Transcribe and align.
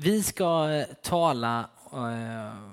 Vi 0.00 0.22
ska 0.22 0.70
eh, 0.70 0.86
tala 1.02 1.70
eh, 1.92 2.70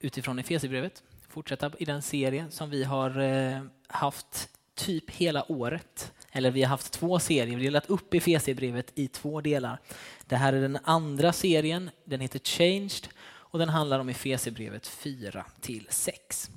utifrån 0.00 0.38
Efesierbrevet, 0.38 1.02
fortsätta 1.28 1.70
i 1.78 1.84
den 1.84 2.02
serie 2.02 2.46
som 2.50 2.70
vi 2.70 2.84
har 2.84 3.20
eh, 3.20 3.62
haft 3.86 4.48
typ 4.74 5.10
hela 5.10 5.52
året. 5.52 6.12
Eller 6.32 6.50
vi 6.50 6.62
har 6.62 6.68
haft 6.68 6.92
två 6.92 7.18
serier, 7.18 7.46
vi 7.46 7.54
har 7.54 7.60
delat 7.60 7.90
upp 7.90 8.14
Efesierbrevet 8.14 8.92
i 8.94 9.08
två 9.08 9.40
delar. 9.40 9.80
Det 10.26 10.36
här 10.36 10.52
är 10.52 10.60
den 10.60 10.78
andra 10.84 11.32
serien, 11.32 11.90
den 12.04 12.20
heter 12.20 12.38
Changed 12.38 13.08
och 13.28 13.58
den 13.58 13.68
handlar 13.68 13.98
om 13.98 14.08
Efesierbrevet 14.08 14.86
4 14.86 15.44
till 15.60 15.86
6. 15.90 16.50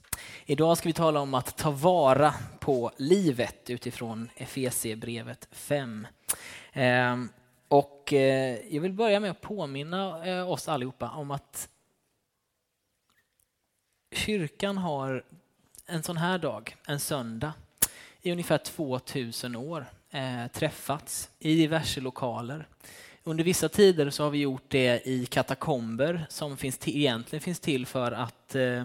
Idag 0.46 0.78
ska 0.78 0.90
vi 0.90 0.94
tala 0.94 1.20
om 1.20 1.34
att 1.34 1.58
ta 1.58 1.72
vara 1.72 2.34
på 2.60 2.92
livet 2.98 3.70
utifrån 3.70 4.30
Efesierbrevet 4.36 5.48
5. 5.52 6.08
Och 7.70 8.14
eh, 8.14 8.58
jag 8.70 8.82
vill 8.82 8.94
börja 8.94 9.20
med 9.20 9.32
att 9.32 9.42
påminna 9.42 10.26
eh, 10.26 10.52
oss 10.52 10.68
allihopa 10.68 11.10
om 11.10 11.32
att 11.32 11.70
kyrkan 14.12 14.78
har 14.78 15.24
en 15.86 16.04
sån 16.04 16.18
här 16.18 16.38
dag, 16.38 16.76
en 16.88 17.00
söndag, 17.00 17.54
i 18.22 18.32
ungefär 18.32 18.58
2000 18.58 19.56
år 19.56 19.86
eh, 20.12 20.48
träffats 20.48 21.30
i 21.40 21.56
diverse 21.56 22.02
lokaler. 22.02 22.68
Under 23.24 23.44
vissa 23.44 23.70
tider 23.70 24.10
så 24.10 24.24
har 24.24 24.30
vi 24.30 24.38
gjort 24.38 24.66
det 24.68 25.08
i 25.08 25.26
katakomber 25.26 26.26
som 26.30 26.58
finns 26.58 26.78
till, 26.78 26.98
egentligen 26.98 27.42
finns 27.42 27.60
till 27.60 27.86
för 27.86 28.12
att 28.12 28.56
eh, 28.56 28.84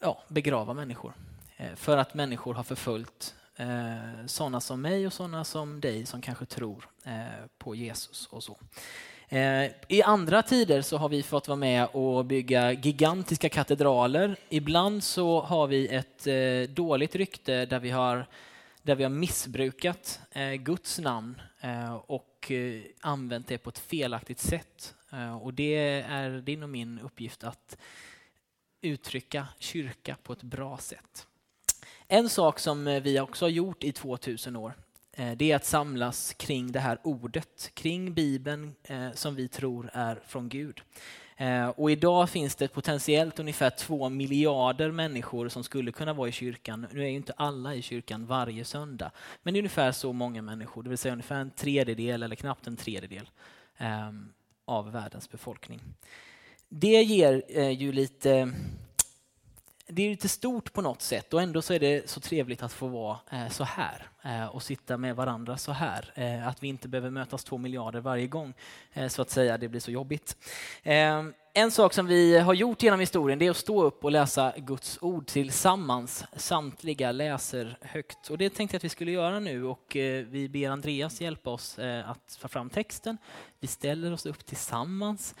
ja, 0.00 0.22
begrava 0.28 0.74
människor. 0.74 1.12
Eh, 1.56 1.74
för 1.74 1.96
att 1.96 2.14
människor 2.14 2.54
har 2.54 2.62
förföljt 2.62 3.34
eh, 3.60 4.26
sådana 4.26 4.60
som 4.60 4.82
mig 4.82 5.06
och 5.06 5.12
sådana 5.12 5.44
som 5.44 5.80
dig 5.80 6.06
som 6.06 6.20
kanske 6.20 6.46
tror 6.46 6.88
eh, 7.04 7.46
på 7.58 7.74
Jesus 7.74 8.26
och 8.26 8.42
så. 8.42 8.58
Eh, 9.28 9.70
I 9.88 10.02
andra 10.02 10.42
tider 10.42 10.82
så 10.82 10.96
har 10.96 11.08
vi 11.08 11.22
fått 11.22 11.48
vara 11.48 11.56
med 11.56 11.88
och 11.92 12.24
bygga 12.24 12.72
gigantiska 12.72 13.48
katedraler. 13.48 14.36
Ibland 14.48 15.04
så 15.04 15.40
har 15.40 15.66
vi 15.66 15.88
ett 15.88 16.26
eh, 16.26 16.74
dåligt 16.74 17.14
rykte 17.14 17.66
där 17.66 17.80
vi 17.80 17.90
har, 17.90 18.26
där 18.82 18.94
vi 18.94 19.02
har 19.02 19.10
missbrukat 19.10 20.20
eh, 20.32 20.52
Guds 20.52 20.98
namn 20.98 21.40
eh, 21.60 21.94
och 21.94 22.50
eh, 22.50 22.82
använt 23.00 23.48
det 23.48 23.58
på 23.58 23.70
ett 23.70 23.78
felaktigt 23.78 24.40
sätt. 24.40 24.94
Och 25.42 25.54
det 25.54 25.74
är 26.08 26.30
din 26.30 26.62
och 26.62 26.68
min 26.68 26.98
uppgift 26.98 27.44
att 27.44 27.76
uttrycka 28.80 29.46
kyrka 29.58 30.16
på 30.22 30.32
ett 30.32 30.42
bra 30.42 30.78
sätt. 30.78 31.26
En 32.12 32.28
sak 32.28 32.58
som 32.58 32.86
eh, 32.88 33.02
vi 33.02 33.20
också 33.20 33.44
har 33.44 33.50
gjort 33.50 33.84
i 33.84 33.92
2000 33.92 34.56
år 34.56 34.74
eh, 35.12 35.32
det 35.32 35.52
är 35.52 35.56
att 35.56 35.64
samlas 35.64 36.34
kring 36.34 36.72
det 36.72 36.80
här 36.80 36.98
ordet, 37.02 37.70
kring 37.74 38.14
Bibeln 38.14 38.74
eh, 38.82 39.12
som 39.14 39.34
vi 39.34 39.48
tror 39.48 39.90
är 39.92 40.20
från 40.26 40.48
Gud. 40.48 40.80
Och 41.74 41.90
idag 41.90 42.30
finns 42.30 42.56
det 42.56 42.68
potentiellt 42.68 43.38
ungefär 43.38 43.70
två 43.70 44.08
miljarder 44.08 44.90
människor 44.90 45.48
som 45.48 45.64
skulle 45.64 45.92
kunna 45.92 46.12
vara 46.12 46.28
i 46.28 46.32
kyrkan. 46.32 46.86
Nu 46.92 47.02
är 47.02 47.08
ju 47.08 47.14
inte 47.14 47.32
alla 47.36 47.74
i 47.74 47.82
kyrkan 47.82 48.26
varje 48.26 48.64
söndag, 48.64 49.10
men 49.42 49.54
det 49.54 49.58
är 49.58 49.60
ungefär 49.60 49.92
så 49.92 50.12
många 50.12 50.42
människor, 50.42 50.82
det 50.82 50.88
vill 50.88 50.98
säga 50.98 51.12
ungefär 51.12 51.40
en 51.40 51.50
tredjedel 51.50 52.22
eller 52.22 52.36
knappt 52.36 52.66
en 52.66 52.76
tredjedel 52.76 53.30
av 54.64 54.92
världens 54.92 55.30
befolkning. 55.30 55.80
Det 56.68 57.02
ger 57.02 57.70
ju 57.70 57.92
lite 57.92 58.52
det 59.92 60.02
är 60.02 60.10
lite 60.10 60.28
stort 60.28 60.72
på 60.72 60.82
något 60.82 61.02
sätt 61.02 61.34
och 61.34 61.42
ändå 61.42 61.62
så 61.62 61.74
är 61.74 61.80
det 61.80 62.10
så 62.10 62.20
trevligt 62.20 62.62
att 62.62 62.72
få 62.72 62.86
vara 62.86 63.18
eh, 63.30 63.48
så 63.48 63.64
här. 63.64 64.06
Eh, 64.22 64.46
och 64.46 64.62
sitta 64.62 64.96
med 64.96 65.16
varandra 65.16 65.56
så 65.56 65.72
här. 65.72 66.12
Eh, 66.14 66.48
att 66.48 66.62
vi 66.62 66.68
inte 66.68 66.88
behöver 66.88 67.10
mötas 67.10 67.44
två 67.44 67.58
miljarder 67.58 68.00
varje 68.00 68.26
gång 68.26 68.54
eh, 68.92 69.08
så 69.08 69.22
att 69.22 69.30
säga. 69.30 69.58
Det 69.58 69.68
blir 69.68 69.80
så 69.80 69.90
jobbigt. 69.90 70.36
Eh, 70.82 71.24
en 71.52 71.70
sak 71.70 71.94
som 71.94 72.06
vi 72.06 72.38
har 72.38 72.54
gjort 72.54 72.82
genom 72.82 73.00
historien 73.00 73.38
det 73.38 73.46
är 73.46 73.50
att 73.50 73.56
stå 73.56 73.82
upp 73.82 74.04
och 74.04 74.10
läsa 74.10 74.52
Guds 74.56 74.98
ord 75.00 75.26
tillsammans. 75.26 76.24
Samtliga 76.36 77.12
läser 77.12 77.78
högt 77.80 78.30
och 78.30 78.38
det 78.38 78.50
tänkte 78.50 78.74
jag 78.74 78.78
att 78.78 78.84
vi 78.84 78.88
skulle 78.88 79.10
göra 79.10 79.40
nu 79.40 79.64
och 79.64 79.86
vi 80.26 80.48
ber 80.52 80.70
Andreas 80.70 81.20
hjälpa 81.20 81.50
oss 81.50 81.78
att 82.04 82.38
få 82.40 82.48
fram 82.48 82.70
texten. 82.70 83.18
Vi 83.60 83.66
ställer 83.66 84.12
oss 84.12 84.26
upp 84.26 84.46
tillsammans 84.46 85.34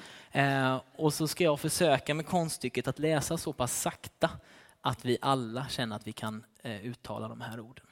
och 0.96 1.14
så 1.14 1.28
ska 1.28 1.44
jag 1.44 1.60
försöka 1.60 2.14
med 2.14 2.26
konststycket 2.26 2.88
att 2.88 2.98
läsa 2.98 3.36
så 3.36 3.52
pass 3.52 3.80
sakta 3.80 4.30
att 4.80 5.04
vi 5.04 5.18
alla 5.20 5.68
känner 5.68 5.96
att 5.96 6.06
vi 6.06 6.12
kan 6.12 6.44
uttala 6.82 7.28
de 7.28 7.40
här 7.40 7.60
orden. 7.60 7.89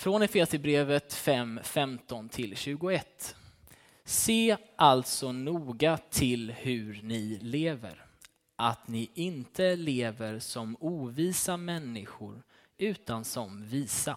Från 0.00 0.22
Efesierbrevet 0.22 1.12
5, 1.14 1.60
15 1.62 2.28
till 2.28 2.56
21. 2.56 3.36
Se 4.04 4.56
alltså 4.76 5.32
noga 5.32 5.96
till 5.96 6.52
hur 6.52 7.00
ni 7.02 7.38
lever, 7.42 8.04
att 8.56 8.88
ni 8.88 9.10
inte 9.14 9.76
lever 9.76 10.38
som 10.38 10.76
ovisa 10.80 11.56
människor 11.56 12.42
utan 12.78 13.24
som 13.24 13.64
visa. 13.64 14.16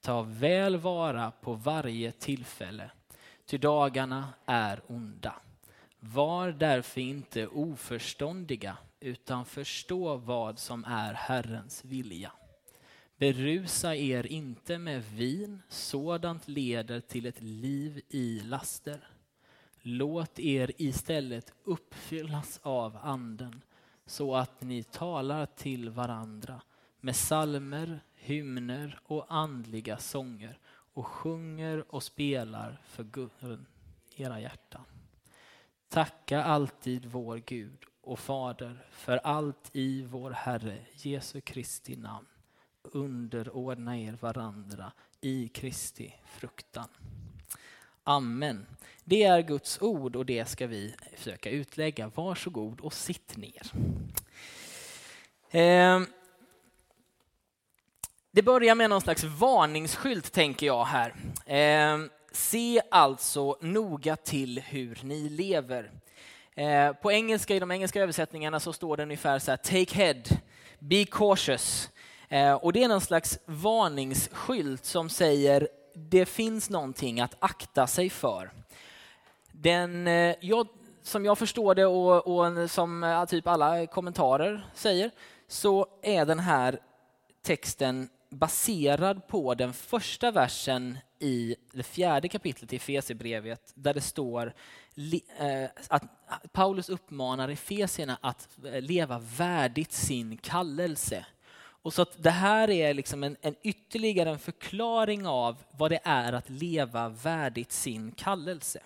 Ta 0.00 0.22
väl 0.22 0.76
vara 0.76 1.30
på 1.30 1.52
varje 1.52 2.12
tillfälle, 2.12 2.90
ty 3.46 3.58
dagarna 3.58 4.28
är 4.46 4.80
onda. 4.86 5.34
Var 6.00 6.52
därför 6.52 7.00
inte 7.00 7.46
oförståndiga 7.46 8.76
utan 9.00 9.44
förstå 9.44 10.16
vad 10.16 10.58
som 10.58 10.84
är 10.84 11.14
Herrens 11.14 11.84
vilja. 11.84 12.32
Berusa 13.22 13.94
er 13.94 14.26
inte 14.26 14.78
med 14.78 15.02
vin, 15.02 15.62
sådant 15.68 16.48
leder 16.48 17.00
till 17.00 17.26
ett 17.26 17.42
liv 17.42 18.00
i 18.08 18.40
laster. 18.40 19.08
Låt 19.82 20.38
er 20.38 20.72
istället 20.76 21.52
uppfyllas 21.64 22.60
av 22.62 22.98
anden 23.02 23.62
så 24.06 24.34
att 24.34 24.62
ni 24.62 24.82
talar 24.82 25.46
till 25.46 25.90
varandra 25.90 26.62
med 27.00 27.16
salmer, 27.16 28.00
hymner 28.14 29.00
och 29.04 29.26
andliga 29.28 29.96
sånger 29.96 30.58
och 30.68 31.06
sjunger 31.06 31.94
och 31.94 32.02
spelar 32.02 32.80
för 32.84 33.04
Gud, 33.04 33.64
era 34.16 34.40
hjärtan. 34.40 34.84
Tacka 35.88 36.42
alltid 36.44 37.04
vår 37.04 37.36
Gud 37.36 37.84
och 38.00 38.18
Fader 38.18 38.86
för 38.90 39.16
allt 39.16 39.70
i 39.72 40.02
vår 40.02 40.30
Herre 40.30 40.78
Jesu 40.92 41.40
Kristi 41.40 41.96
namn 41.96 42.26
underordna 42.82 43.98
er 43.98 44.16
varandra 44.20 44.92
i 45.20 45.48
Kristi 45.48 46.14
fruktan. 46.26 46.88
Amen. 48.04 48.66
Det 49.04 49.22
är 49.22 49.42
Guds 49.42 49.82
ord 49.82 50.16
och 50.16 50.26
det 50.26 50.48
ska 50.48 50.66
vi 50.66 50.94
försöka 51.16 51.50
utlägga. 51.50 52.10
Varsågod 52.14 52.80
och 52.80 52.92
sitt 52.92 53.36
ner. 53.36 53.72
Ehm, 55.50 56.06
det 58.30 58.42
börjar 58.42 58.74
med 58.74 58.90
någon 58.90 59.00
slags 59.00 59.24
varningsskylt 59.24 60.32
tänker 60.32 60.66
jag 60.66 60.84
här. 60.84 61.14
Ehm, 61.46 62.10
se 62.32 62.82
alltså 62.90 63.58
noga 63.60 64.16
till 64.16 64.60
hur 64.60 64.98
ni 65.02 65.28
lever. 65.28 65.90
Ehm, 66.54 66.94
på 67.02 67.12
engelska, 67.12 67.56
i 67.56 67.60
de 67.60 67.70
engelska 67.70 68.02
översättningarna 68.02 68.60
så 68.60 68.72
står 68.72 68.96
det 68.96 69.02
ungefär 69.02 69.38
så 69.38 69.50
här, 69.50 69.56
take 69.56 69.94
head, 69.94 70.22
be 70.78 71.04
cautious. 71.04 71.90
Eh, 72.32 72.54
och 72.54 72.72
det 72.72 72.82
är 72.82 72.88
någon 72.88 73.00
slags 73.00 73.38
varningsskylt 73.46 74.84
som 74.84 75.08
säger 75.08 75.68
det 75.94 76.26
finns 76.26 76.70
någonting 76.70 77.20
att 77.20 77.36
akta 77.38 77.86
sig 77.86 78.10
för. 78.10 78.50
Den, 79.52 80.06
eh, 80.06 80.34
jag, 80.40 80.68
som 81.02 81.24
jag 81.24 81.38
förstår 81.38 81.74
det 81.74 81.86
och, 81.86 82.26
och 82.26 82.70
som 82.70 83.04
eh, 83.04 83.24
typ 83.24 83.46
alla 83.46 83.86
kommentarer 83.86 84.66
säger 84.74 85.10
så 85.48 85.86
är 86.02 86.26
den 86.26 86.38
här 86.38 86.78
texten 87.42 88.08
baserad 88.30 89.28
på 89.28 89.54
den 89.54 89.72
första 89.72 90.30
versen 90.30 90.98
i 91.18 91.56
det 91.72 91.82
fjärde 91.82 92.28
kapitlet 92.28 92.72
i 92.72 92.76
Efesierbrevet 92.76 93.72
där 93.74 93.94
det 93.94 94.00
står 94.00 94.54
att 95.88 96.02
Paulus 96.52 96.88
uppmanar 96.88 97.48
Efesierna 97.48 98.18
att 98.20 98.48
leva 98.80 99.18
värdigt 99.18 99.92
sin 99.92 100.36
kallelse. 100.36 101.26
Och 101.82 101.94
så 101.94 102.02
att 102.02 102.22
det 102.22 102.30
här 102.30 102.70
är 102.70 102.94
liksom 102.94 103.22
en, 103.22 103.36
en 103.40 103.54
ytterligare 103.62 104.30
en 104.30 104.38
förklaring 104.38 105.26
av 105.26 105.62
vad 105.70 105.90
det 105.90 106.00
är 106.04 106.32
att 106.32 106.50
leva 106.50 107.08
värdigt 107.08 107.72
sin 107.72 108.12
kallelse. 108.12 108.80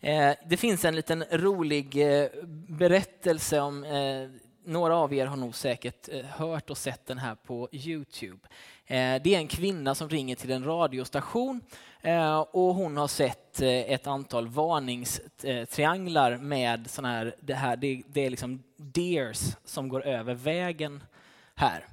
Eh, 0.00 0.32
det 0.46 0.56
finns 0.56 0.84
en 0.84 0.96
liten 0.96 1.24
rolig 1.30 2.20
eh, 2.20 2.28
berättelse 2.68 3.60
om 3.60 3.84
eh, 3.84 4.28
några 4.64 4.96
av 4.96 5.14
er 5.14 5.26
har 5.26 5.36
nog 5.36 5.54
säkert 5.54 6.08
eh, 6.08 6.24
hört 6.24 6.70
och 6.70 6.78
sett 6.78 7.06
den 7.06 7.18
här 7.18 7.34
på 7.34 7.68
Youtube. 7.72 8.48
Eh, 8.86 9.22
det 9.22 9.34
är 9.34 9.38
en 9.38 9.48
kvinna 9.48 9.94
som 9.94 10.08
ringer 10.08 10.36
till 10.36 10.50
en 10.50 10.64
radiostation 10.64 11.60
eh, 12.00 12.40
och 12.40 12.74
hon 12.74 12.96
har 12.96 13.08
sett 13.08 13.60
ett 13.62 14.06
antal 14.06 14.48
varningstrianglar 14.48 16.36
med 16.36 16.90
såna 16.90 17.08
här, 17.08 17.34
det 17.40 17.54
här, 17.54 17.76
det, 17.76 18.02
det 18.06 18.26
är 18.26 18.30
liksom 18.30 18.62
deers 18.76 19.56
som 19.64 19.88
går 19.88 20.06
över 20.06 20.34
vägen 20.34 21.02
här. 21.60 21.86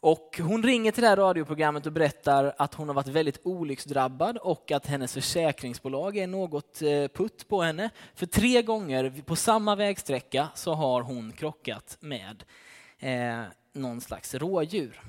Och 0.00 0.40
hon 0.42 0.62
ringer 0.62 0.92
till 0.92 1.02
det 1.02 1.08
här 1.08 1.16
radioprogrammet 1.16 1.86
och 1.86 1.92
berättar 1.92 2.54
att 2.58 2.74
hon 2.74 2.88
har 2.88 2.94
varit 2.94 3.08
väldigt 3.08 3.40
olycksdrabbad 3.42 4.36
och 4.36 4.72
att 4.72 4.86
hennes 4.86 5.14
försäkringsbolag 5.14 6.16
är 6.16 6.26
något 6.26 6.82
eh, 6.82 6.88
putt 6.88 7.48
på 7.48 7.62
henne. 7.62 7.90
För 8.14 8.26
tre 8.26 8.62
gånger 8.62 9.22
på 9.26 9.36
samma 9.36 9.76
vägsträcka 9.76 10.48
så 10.54 10.74
har 10.74 11.02
hon 11.02 11.32
krockat 11.32 11.96
med 12.00 12.44
eh, 12.98 13.42
någon 13.72 14.00
slags 14.00 14.34
rådjur. 14.34 15.00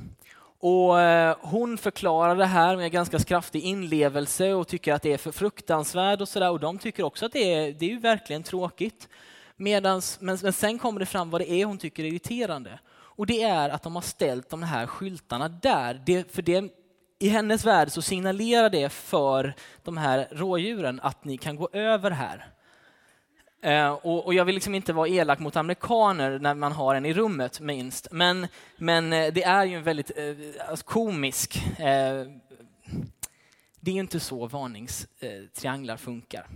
Och 0.59 0.99
eh, 0.99 1.35
hon 1.41 1.77
förklarar 1.77 2.35
det 2.35 2.45
här 2.45 2.77
med 2.77 2.91
ganska 2.91 3.19
kraftig 3.19 3.63
inlevelse 3.63 4.53
och 4.53 4.67
tycker 4.67 4.93
att 4.93 5.01
det 5.01 5.13
är 5.13 5.17
för 5.17 5.31
fruktansvärt 5.31 6.21
och 6.21 6.29
sådär. 6.29 6.51
Och 6.51 6.59
de 6.59 6.77
tycker 6.77 7.03
också 7.03 7.25
att 7.25 7.33
det 7.33 7.53
är, 7.53 7.71
det 7.71 7.85
är 7.85 7.89
ju 7.89 7.99
verkligen 7.99 8.43
tråkigt. 8.43 9.09
Medans, 9.55 10.17
men, 10.21 10.37
men 10.43 10.53
sen 10.53 10.79
kommer 10.79 10.99
det 10.99 11.05
fram 11.05 11.29
vad 11.29 11.41
det 11.41 11.51
är 11.51 11.65
hon 11.65 11.77
tycker 11.77 12.03
är 12.03 12.07
irriterande. 12.07 12.79
Och 13.21 13.27
det 13.27 13.43
är 13.43 13.69
att 13.69 13.83
de 13.83 13.95
har 13.95 14.01
ställt 14.01 14.49
de 14.49 14.63
här 14.63 14.87
skyltarna 14.87 15.49
där. 15.49 16.01
Det, 16.05 16.31
för 16.31 16.41
det, 16.41 16.73
I 17.19 17.29
hennes 17.29 17.65
värld 17.65 17.91
så 17.91 18.01
signalerar 18.01 18.69
det 18.69 18.89
för 18.89 19.53
de 19.83 19.97
här 19.97 20.27
rådjuren 20.31 20.99
att 21.03 21.25
ni 21.25 21.37
kan 21.37 21.55
gå 21.55 21.69
över 21.73 22.11
här. 22.11 22.47
Eh, 23.61 23.91
och, 23.91 24.25
och, 24.25 24.33
jag 24.33 24.45
vill 24.45 24.55
liksom 24.55 24.75
inte 24.75 24.93
vara 24.93 25.07
elak 25.07 25.39
mot 25.39 25.55
amerikaner 25.55 26.39
när 26.39 26.53
man 26.53 26.71
har 26.71 26.95
en 26.95 27.05
i 27.05 27.13
rummet 27.13 27.59
minst. 27.59 28.07
Men, 28.11 28.47
men 28.77 29.13
eh, 29.13 29.33
det 29.33 29.43
är 29.43 29.65
ju 29.65 29.75
en 29.75 29.83
väldigt 29.83 30.11
eh, 30.17 30.69
alltså 30.69 30.85
komisk 30.85 31.79
eh, 31.79 32.25
det 33.79 33.91
är 33.91 33.95
inte 33.95 34.19
så 34.19 34.47
varningstrianglar 34.47 35.97
funkar. 35.97 36.47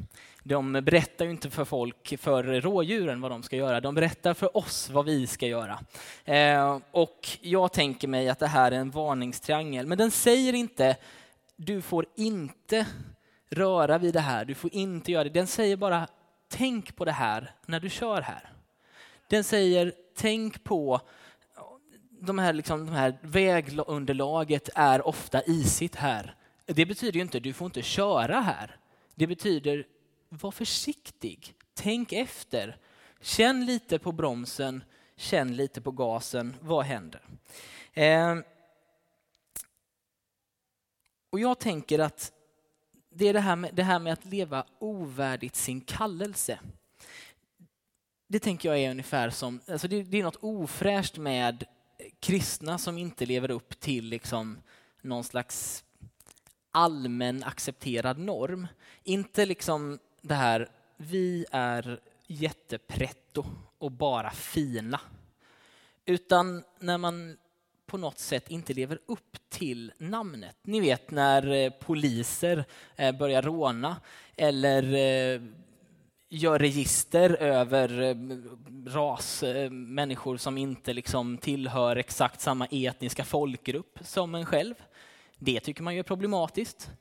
De 0.47 0.73
berättar 0.73 1.25
ju 1.25 1.31
inte 1.31 1.49
för 1.49 1.65
folk, 1.65 2.19
för 2.19 2.43
rådjuren 2.43 3.21
vad 3.21 3.31
de 3.31 3.43
ska 3.43 3.55
göra. 3.55 3.81
De 3.81 3.95
berättar 3.95 4.33
för 4.33 4.57
oss 4.57 4.89
vad 4.89 5.05
vi 5.05 5.27
ska 5.27 5.47
göra. 5.47 5.79
Eh, 6.25 6.79
och 6.91 7.27
jag 7.41 7.71
tänker 7.71 8.07
mig 8.07 8.29
att 8.29 8.39
det 8.39 8.47
här 8.47 8.71
är 8.71 8.75
en 8.75 8.91
varningstriangel. 8.91 9.87
Men 9.87 9.97
den 9.97 10.11
säger 10.11 10.53
inte, 10.53 10.97
du 11.55 11.81
får 11.81 12.05
inte 12.15 12.85
röra 13.49 13.97
vid 13.97 14.13
det 14.13 14.19
här, 14.19 14.45
du 14.45 14.55
får 14.55 14.73
inte 14.73 15.11
göra 15.11 15.23
det. 15.23 15.29
Den 15.29 15.47
säger 15.47 15.77
bara, 15.77 16.07
tänk 16.49 16.95
på 16.95 17.05
det 17.05 17.11
här 17.11 17.51
när 17.65 17.79
du 17.79 17.89
kör 17.89 18.21
här. 18.21 18.51
Den 19.27 19.43
säger, 19.43 19.93
tänk 20.15 20.63
på 20.63 21.01
de 22.19 22.39
här, 22.39 22.53
liksom, 22.53 22.85
de 22.85 22.91
här 22.91 23.17
vägunderlaget 23.21 24.69
är 24.75 25.07
ofta 25.07 25.43
isigt 25.43 25.95
här. 25.95 26.35
Det 26.65 26.85
betyder 26.85 27.13
ju 27.13 27.21
inte 27.21 27.39
du 27.39 27.53
får 27.53 27.65
inte 27.65 27.81
köra 27.81 28.39
här. 28.39 28.77
Det 29.15 29.27
betyder 29.27 29.85
var 30.41 30.51
försiktig, 30.51 31.55
tänk 31.73 32.13
efter, 32.13 32.77
känn 33.21 33.65
lite 33.65 33.99
på 33.99 34.11
bromsen, 34.11 34.83
känn 35.15 35.55
lite 35.55 35.81
på 35.81 35.91
gasen, 35.91 36.55
vad 36.61 36.85
händer? 36.85 37.21
Eh, 37.93 38.37
och 41.29 41.39
jag 41.39 41.59
tänker 41.59 41.99
att 41.99 42.31
det 43.09 43.27
är 43.27 43.33
det 43.33 43.39
här, 43.39 43.55
med, 43.55 43.75
det 43.75 43.83
här 43.83 43.99
med 43.99 44.13
att 44.13 44.25
leva 44.25 44.65
ovärdigt 44.79 45.55
sin 45.55 45.81
kallelse. 45.81 46.59
Det 48.27 48.39
tänker 48.39 48.69
jag 48.69 48.79
är 48.79 48.91
ungefär 48.91 49.29
som, 49.29 49.61
alltså 49.67 49.87
det, 49.87 50.03
det 50.03 50.19
är 50.19 50.23
något 50.23 50.43
ofräscht 50.43 51.17
med 51.17 51.63
kristna 52.19 52.77
som 52.77 52.97
inte 52.97 53.25
lever 53.25 53.51
upp 53.51 53.79
till 53.79 54.05
liksom 54.05 54.57
någon 55.01 55.23
slags 55.23 55.83
allmän 56.71 57.43
accepterad 57.43 58.19
norm. 58.19 58.67
Inte 59.03 59.45
liksom 59.45 59.99
det 60.27 60.35
här, 60.35 60.69
vi 60.97 61.45
är 61.51 61.99
jättepretto 62.27 63.45
och 63.77 63.91
bara 63.91 64.31
fina. 64.31 64.99
Utan 66.05 66.63
när 66.79 66.97
man 66.97 67.37
på 67.85 67.97
något 67.97 68.19
sätt 68.19 68.51
inte 68.51 68.73
lever 68.73 68.99
upp 69.05 69.37
till 69.49 69.91
namnet. 69.97 70.55
Ni 70.63 70.79
vet 70.79 71.11
när 71.11 71.51
eh, 71.51 71.69
poliser 71.69 72.65
eh, 72.95 73.17
börjar 73.17 73.41
råna 73.41 73.95
eller 74.35 74.83
eh, 74.93 75.41
gör 76.29 76.59
register 76.59 77.29
över 77.29 78.15
ras, 78.89 79.43
människor 79.71 80.37
som 80.37 80.57
inte 80.57 80.93
liksom 80.93 81.37
tillhör 81.37 81.95
exakt 81.95 82.41
samma 82.41 82.67
etniska 82.71 83.23
folkgrupp 83.23 83.99
som 84.01 84.35
en 84.35 84.45
själv. 84.45 84.75
Det 85.37 85.59
tycker 85.59 85.83
man 85.83 85.93
ju 85.93 85.99
är 85.99 86.03
problematiskt. 86.03 86.91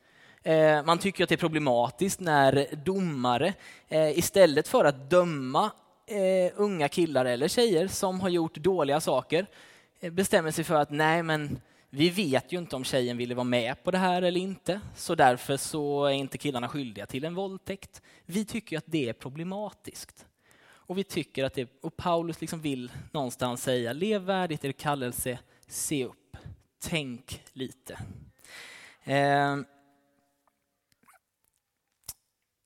Eh, 0.46 0.84
man 0.84 0.98
tycker 0.98 1.24
att 1.24 1.28
det 1.28 1.34
är 1.34 1.36
problematiskt 1.36 2.20
när 2.20 2.66
domare 2.84 3.54
eh, 3.88 4.18
istället 4.18 4.68
för 4.68 4.84
att 4.84 5.10
döma 5.10 5.70
eh, 6.06 6.52
unga 6.56 6.88
killar 6.88 7.24
eller 7.24 7.48
tjejer 7.48 7.88
som 7.88 8.20
har 8.20 8.28
gjort 8.28 8.56
dåliga 8.56 9.00
saker 9.00 9.46
bestämmer 10.10 10.50
sig 10.50 10.64
för 10.64 10.74
att 10.74 10.90
nej 10.90 11.22
men 11.22 11.60
vi 11.90 12.10
vet 12.10 12.52
ju 12.52 12.58
inte 12.58 12.76
om 12.76 12.84
tjejen 12.84 13.16
ville 13.16 13.34
vara 13.34 13.44
med 13.44 13.84
på 13.84 13.90
det 13.90 13.98
här 13.98 14.22
eller 14.22 14.40
inte, 14.40 14.80
så 14.96 15.14
därför 15.14 15.56
så 15.56 16.04
är 16.04 16.12
inte 16.12 16.38
killarna 16.38 16.68
skyldiga 16.68 17.06
till 17.06 17.24
en 17.24 17.34
våldtäkt. 17.34 18.02
Vi 18.26 18.44
tycker 18.44 18.78
att 18.78 18.84
det 18.86 19.08
är 19.08 19.12
problematiskt. 19.12 20.26
Och 20.64 20.98
vi 20.98 21.04
tycker 21.04 21.44
att 21.44 21.54
det, 21.54 21.68
och 21.80 21.96
Paulus 21.96 22.40
liksom 22.40 22.60
vill 22.60 22.92
någonstans 23.12 23.62
säga, 23.62 23.92
lev 23.92 24.22
värdigt 24.22 24.64
er 24.64 24.72
kallelse, 24.72 25.38
se 25.66 26.04
upp, 26.04 26.36
tänk 26.78 27.42
lite. 27.52 27.98
Eh, 29.04 29.56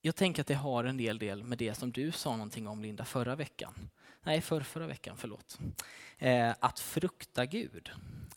jag 0.00 0.16
tänker 0.16 0.40
att 0.40 0.46
det 0.46 0.54
har 0.54 0.84
en 0.84 0.96
del 0.96 1.18
del 1.18 1.44
med 1.44 1.58
det 1.58 1.74
som 1.74 1.92
du 1.92 2.12
sa 2.12 2.32
någonting 2.32 2.68
om 2.68 2.82
Linda 2.82 3.04
förra 3.04 3.36
veckan. 3.36 3.74
Nej, 4.22 4.40
för 4.40 4.60
förra 4.60 4.86
veckan, 4.86 5.16
förlåt. 5.16 5.58
Eh, 6.18 6.50
att 6.60 6.80
frukta 6.80 7.46
Gud. 7.46 7.90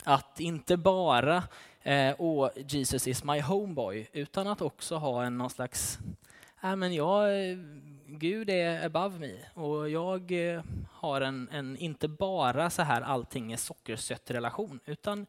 Att 0.04 0.40
inte 0.40 0.76
bara 0.76 1.42
eh, 1.82 2.14
oh, 2.18 2.50
Jesus 2.56 3.08
is 3.08 3.24
my 3.24 3.40
homeboy, 3.40 4.08
utan 4.12 4.46
att 4.46 4.62
också 4.62 4.96
ha 4.96 5.24
en 5.24 5.38
någon 5.38 5.50
slags 5.50 5.98
äh, 6.62 6.76
men 6.76 6.94
jag, 6.94 7.28
Gud 8.06 8.50
är 8.50 8.86
above 8.86 9.18
me 9.18 9.62
och 9.62 9.90
jag 9.90 10.32
eh, 10.54 10.62
har 10.90 11.20
en, 11.20 11.48
en, 11.52 11.76
inte 11.76 12.08
bara 12.08 12.70
så 12.70 12.82
här 12.82 13.02
allting 13.02 13.52
är 13.52 13.56
sockersött 13.56 14.30
relation, 14.30 14.80
utan 14.84 15.26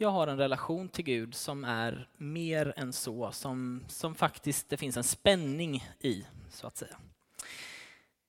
jag 0.00 0.10
har 0.10 0.26
en 0.26 0.38
relation 0.38 0.88
till 0.88 1.04
Gud 1.04 1.34
som 1.34 1.64
är 1.64 2.08
mer 2.16 2.74
än 2.76 2.92
så, 2.92 3.32
som, 3.32 3.84
som 3.88 4.14
faktiskt 4.14 4.68
det 4.68 4.76
finns 4.76 4.96
en 4.96 5.04
spänning 5.04 5.88
i, 6.00 6.26
så 6.50 6.66
att 6.66 6.76
säga. 6.76 6.96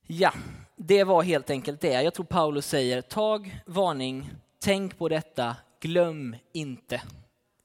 Ja, 0.01 0.33
det 0.75 1.03
var 1.03 1.23
helt 1.23 1.49
enkelt 1.49 1.81
det. 1.81 2.01
Jag 2.01 2.13
tror 2.13 2.25
Paulus 2.25 2.65
säger, 2.65 3.01
tag 3.01 3.59
varning, 3.65 4.29
tänk 4.59 4.97
på 4.97 5.09
detta, 5.09 5.55
glöm 5.79 6.35
inte 6.51 7.01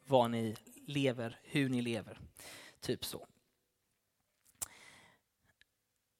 vad 0.06 0.30
ni 0.30 0.56
lever, 0.86 1.38
hur 1.42 1.68
ni 1.68 1.82
lever. 1.82 2.20
Typ 2.80 3.04
så. 3.04 3.26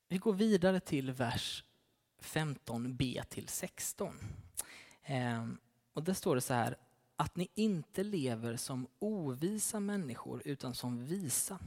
Vi 0.09 0.19
går 0.19 0.33
vidare 0.33 0.81
till 0.81 1.11
vers 1.11 1.65
15b 2.23 3.23
till 3.29 3.49
16. 3.49 4.19
Ehm, 5.03 5.59
och 5.93 6.03
där 6.03 6.15
står 6.15 6.35
det 6.35 6.41
så 6.41 6.55
här, 6.55 6.77
att 7.17 7.37
ni 7.37 7.49
inte 7.55 8.05
lever 8.05 8.57
som 8.57 8.87
ovisa 8.99 9.81
människor 9.81 10.43
utan 10.45 10.75
som 10.75 11.07
visa. 11.07 11.59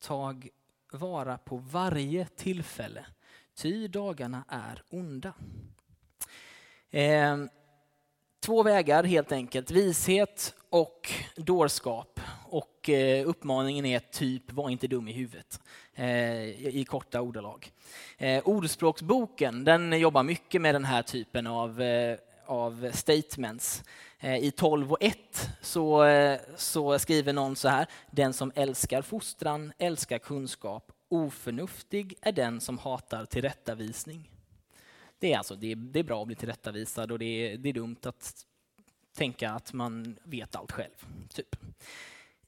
Tag 0.00 0.48
vara 0.92 1.38
på 1.38 1.56
varje 1.56 2.26
tillfälle, 2.26 3.06
ty 3.54 3.88
dagarna 3.88 4.44
är 4.48 4.82
onda. 4.90 5.32
Eh, 6.90 7.36
två 8.40 8.62
vägar 8.62 9.04
helt 9.04 9.32
enkelt, 9.32 9.70
vishet 9.70 10.54
och 10.70 11.10
dårskap. 11.36 12.20
Och 12.46 12.88
eh, 12.88 13.28
uppmaningen 13.28 13.86
är 13.86 13.98
typ, 13.98 14.52
var 14.52 14.70
inte 14.70 14.86
dum 14.86 15.08
i 15.08 15.12
huvudet, 15.12 15.60
eh, 15.94 16.66
i 16.66 16.84
korta 16.88 17.20
ordalag. 17.20 17.72
Eh, 18.18 18.48
Ordspråksboken 18.48 19.64
den 19.64 20.00
jobbar 20.00 20.22
mycket 20.22 20.60
med 20.60 20.74
den 20.74 20.84
här 20.84 21.02
typen 21.02 21.46
av, 21.46 21.82
eh, 21.82 22.18
av 22.46 22.90
statements. 22.94 23.84
Eh, 24.20 24.36
I 24.36 24.50
12 24.50 24.92
och 24.92 24.98
1 25.00 25.50
så, 25.60 26.04
eh, 26.04 26.40
så 26.56 26.98
skriver 26.98 27.32
någon 27.32 27.56
så 27.56 27.68
här. 27.68 27.86
Den 28.10 28.32
som 28.32 28.52
älskar 28.54 29.02
fostran 29.02 29.72
älskar 29.78 30.18
kunskap. 30.18 30.92
Oförnuftig 31.08 32.14
är 32.20 32.32
den 32.32 32.60
som 32.60 32.78
hatar 32.78 33.24
tillrättavisning. 33.24 34.30
Det 35.18 35.32
är, 35.32 35.38
alltså, 35.38 35.54
det 35.54 35.72
är, 35.72 35.76
det 35.76 35.98
är 35.98 36.04
bra 36.04 36.20
att 36.20 36.26
bli 36.26 36.36
tillrättavisad 36.36 37.12
och 37.12 37.18
det 37.18 37.24
är, 37.24 37.58
det 37.58 37.68
är 37.68 37.72
dumt 37.72 37.96
att 38.02 38.46
tänka 39.16 39.50
att 39.50 39.72
man 39.72 40.18
vet 40.24 40.56
allt 40.56 40.72
själv. 40.72 41.06
Typ. 41.28 41.56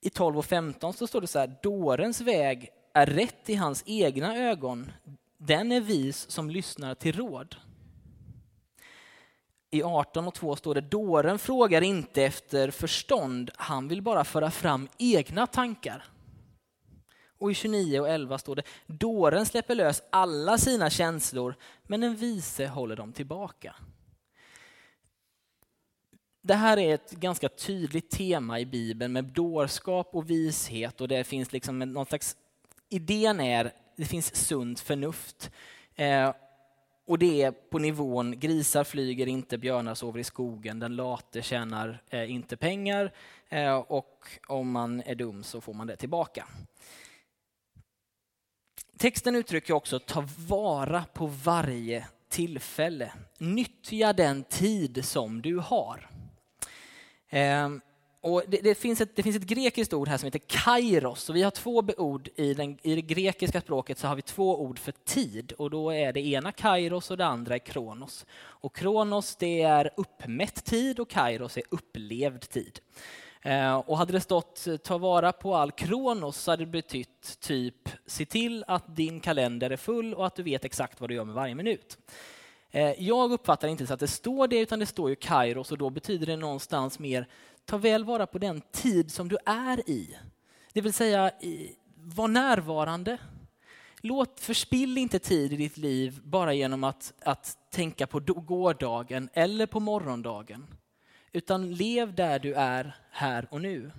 I 0.00 0.11
12 0.11 0.38
och 0.38 0.45
15 0.45 0.93
så 0.93 1.07
står 1.07 1.21
det 1.21 1.26
så 1.26 1.38
här. 1.38 1.57
Dårens 1.62 2.21
väg 2.21 2.69
är 2.93 3.07
rätt 3.07 3.50
i 3.50 3.55
hans 3.55 3.83
egna 3.87 4.37
ögon. 4.37 4.93
Den 5.37 5.73
är 5.73 5.81
vis 5.81 6.31
som 6.31 6.50
lyssnar 6.50 6.95
till 6.95 7.17
råd 7.17 7.57
i 9.73 9.83
18 9.83 10.29
och 10.29 10.35
2 10.35 10.57
står 10.57 10.75
det, 10.75 10.81
dåren 10.81 11.38
frågar 11.38 11.83
inte 11.83 12.23
efter 12.23 12.71
förstånd, 12.71 13.50
han 13.57 13.88
vill 13.88 14.02
bara 14.02 14.25
föra 14.25 14.50
fram 14.50 14.88
egna 14.99 15.47
tankar. 15.47 16.05
Och 17.38 17.50
i 17.50 17.55
29 17.55 18.00
och 18.00 18.09
11 18.09 18.38
står 18.38 18.57
det, 18.57 18.62
dåren 18.87 19.47
släpper 19.47 19.75
lös 19.75 20.02
alla 20.11 20.59
sina 20.59 20.91
känslor, 20.91 21.55
men 21.83 22.02
en 22.02 22.17
vise 22.17 22.67
håller 22.67 22.97
dem 22.97 23.12
tillbaka. 23.12 23.75
det 26.43 26.55
här 26.55 26.79
är 26.79 26.95
ett 26.95 27.11
ganska 27.11 27.49
tydligt 27.49 28.11
tema 28.11 28.61
i 28.61 28.67
Bibeln 28.67 29.12
med 29.12 29.25
dårskap 29.25 30.09
och 30.12 30.31
vishet 30.31 31.00
och 31.00 31.09
det 31.09 31.25
finns 31.25 31.52
liksom 31.52 31.79
någon 31.79 32.07
slags... 32.07 32.37
Idén 32.88 33.41
är, 33.41 33.73
det 33.97 34.05
finns 34.05 34.37
sunt 34.37 34.81
förnuft. 34.81 35.50
Eh, 35.95 36.35
och 37.12 37.19
det 37.19 37.42
är 37.42 37.50
på 37.52 37.78
nivån 37.78 38.40
grisar 38.40 38.85
flyger 38.85 39.26
inte, 39.26 39.59
björnar 39.59 39.95
sover 39.95 40.21
i 40.21 40.25
skogen, 40.25 40.78
den 40.78 40.97
late 40.97 41.42
tjänar 41.42 42.02
eh, 42.11 42.31
inte 42.31 42.57
pengar 42.57 43.12
eh, 43.49 43.75
och 43.75 44.26
om 44.49 44.71
man 44.71 45.02
är 45.07 45.14
dum 45.14 45.42
så 45.42 45.61
får 45.61 45.75
man 45.75 45.87
det 45.87 45.97
tillbaka. 45.97 46.47
Texten 48.99 49.37
uttrycker 49.37 49.75
också 49.75 49.99
ta 49.99 50.25
vara 50.49 51.04
på 51.12 51.26
varje 51.26 52.07
tillfälle. 52.28 53.12
Nyttja 53.38 54.12
den 54.12 54.45
tid 54.45 55.04
som 55.04 55.42
du 55.42 55.59
har. 55.59 56.11
Eh, 57.28 57.71
och 58.23 58.43
det, 58.49 58.61
det, 58.62 58.75
finns 58.75 59.00
ett, 59.00 59.17
det 59.17 59.23
finns 59.23 59.37
ett 59.37 59.43
grekiskt 59.43 59.93
ord 59.93 60.09
här 60.09 60.19
som 60.19 60.26
heter 60.26 60.41
kairos. 60.47 61.29
Och 61.29 61.37
vi 61.37 61.43
har 61.43 61.50
två 61.50 61.85
ord 61.97 62.29
i, 62.37 62.55
den, 62.55 62.79
i 62.83 62.95
det 62.95 63.02
grekiska 63.02 63.61
språket 63.61 63.99
så 63.99 64.07
har 64.07 64.17
vi 64.17 64.23
två 64.23 64.62
ord 64.62 64.79
för 64.79 64.93
tid 64.93 65.52
och 65.52 65.71
då 65.71 65.91
är 65.91 66.12
det 66.12 66.21
ena 66.21 66.52
kairos 66.52 67.11
och 67.11 67.17
det 67.17 67.26
andra 67.26 67.55
är 67.55 67.59
kronos. 67.59 68.26
Och 68.43 68.76
kronos 68.76 69.37
det 69.37 69.62
är 69.62 69.91
uppmätt 69.97 70.64
tid 70.64 71.00
och 71.00 71.11
kairos 71.11 71.57
är 71.57 71.62
upplevd 71.71 72.41
tid. 72.41 72.81
Eh, 73.43 73.76
och 73.76 73.99
hade 73.99 74.12
det 74.12 74.21
stått 74.21 74.67
ta 74.85 74.99
vara 74.99 75.33
på 75.33 75.55
all 75.55 75.71
kronos 75.71 76.37
så 76.37 76.50
hade 76.50 76.64
det 76.64 76.71
betytt 76.71 77.41
typ 77.41 77.88
se 78.07 78.26
till 78.26 78.64
att 78.67 78.97
din 78.97 79.21
kalender 79.21 79.71
är 79.71 79.76
full 79.76 80.14
och 80.14 80.26
att 80.26 80.37
du 80.37 80.43
vet 80.43 80.64
exakt 80.64 81.00
vad 81.00 81.11
du 81.11 81.14
gör 81.14 81.25
med 81.25 81.35
varje 81.35 81.55
minut. 81.55 81.99
Eh, 82.75 83.02
jag 83.02 83.33
uppfattar 83.33 83.69
inte 83.69 83.87
så 83.87 83.95
att 83.95 84.00
det 84.00 84.09
står 84.09 84.49
det, 84.49 84.59
utan 84.59 84.79
det 84.79 84.87
står 84.87 85.11
ju 85.11 85.17
kairos 85.17 85.73
och 85.73 85.79
då 85.79 85.91
betyder 85.91 86.26
det 86.26 86.37
någonstans 86.37 86.99
mer 86.99 87.29
ta 87.64 87.78
väl 87.78 88.04
vara 88.04 88.26
på 88.26 88.38
den 88.38 88.61
tid 88.61 89.12
som 89.12 89.28
du 89.28 89.37
är 89.47 89.90
i. 89.90 90.19
Det 90.73 90.81
vill 90.81 90.92
säga, 90.92 91.31
var 91.97 92.28
närvarande. 92.28 93.19
Låt, 94.00 94.40
förspill 94.40 94.99
inte 94.99 95.19
tid 95.19 95.52
i 95.52 95.57
ditt 95.57 95.76
liv 95.76 96.21
bara 96.25 96.52
genom 96.54 96.85
att, 96.85 97.12
att 97.23 97.59
tänka 97.71 98.07
på 98.07 98.21
gårdagen 98.21 99.28
eller 99.33 99.66
på 99.66 99.81
morgondagen. 99.81 100.66
Utan 101.33 101.75
lev 101.75 102.14
där 102.14 102.38
du 102.38 102.54
är 102.54 102.97
här 103.11 103.47
och 103.50 103.61
nu. 103.61 103.90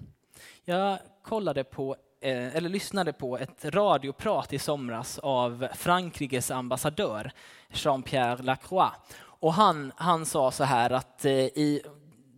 Jag 0.66 1.00
kollade 1.24 1.64
på, 1.64 1.96
eh, 2.22 2.56
eller 2.56 2.70
lyssnade 2.70 3.14
på 3.14 3.38
ett 3.38 3.66
radioprat 3.66 4.54
i 4.54 4.60
somras 4.60 5.20
av 5.20 5.68
Frankrikes 5.74 6.52
ambassadör 6.52 7.32
Jean-Pierre 7.70 8.44
Lacroix. 8.44 8.96
Och 9.20 9.54
han, 9.54 9.92
han 9.96 10.26
sa 10.26 10.52
så 10.52 10.64
här 10.64 10.90
att 10.90 11.26
eh, 11.26 11.32
i 11.34 11.82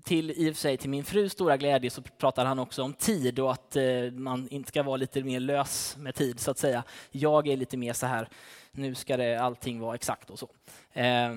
till, 0.06 0.32
i 0.32 0.52
och 0.52 0.56
för 0.56 0.62
sig 0.62 0.78
till 0.78 0.90
min 0.90 1.04
frus 1.04 1.32
stora 1.32 1.58
glädje 1.58 1.90
så 1.90 2.02
pratar 2.02 2.46
han 2.46 2.60
också 2.60 2.84
om 2.84 2.94
tid 2.94 3.40
och 3.40 3.52
att 3.52 3.76
eh, 3.76 4.12
man 4.12 4.48
inte 4.50 4.70
ska 4.70 4.84
vara 4.84 4.98
lite 4.98 5.24
mer 5.24 5.40
lös 5.40 5.98
med 5.98 6.16
tid 6.16 6.40
så 6.40 6.52
att 6.52 6.58
säga. 6.58 6.84
Jag 7.12 7.48
är 7.48 7.58
lite 7.58 7.78
mer 7.78 7.94
så 7.94 8.06
här, 8.06 8.30
nu 8.72 8.96
ska 8.96 9.18
det 9.18 9.36
allting 9.36 9.80
vara 9.80 9.96
exakt 9.96 10.30
och 10.30 10.40
så. 10.40 10.50
Eh, 10.94 11.36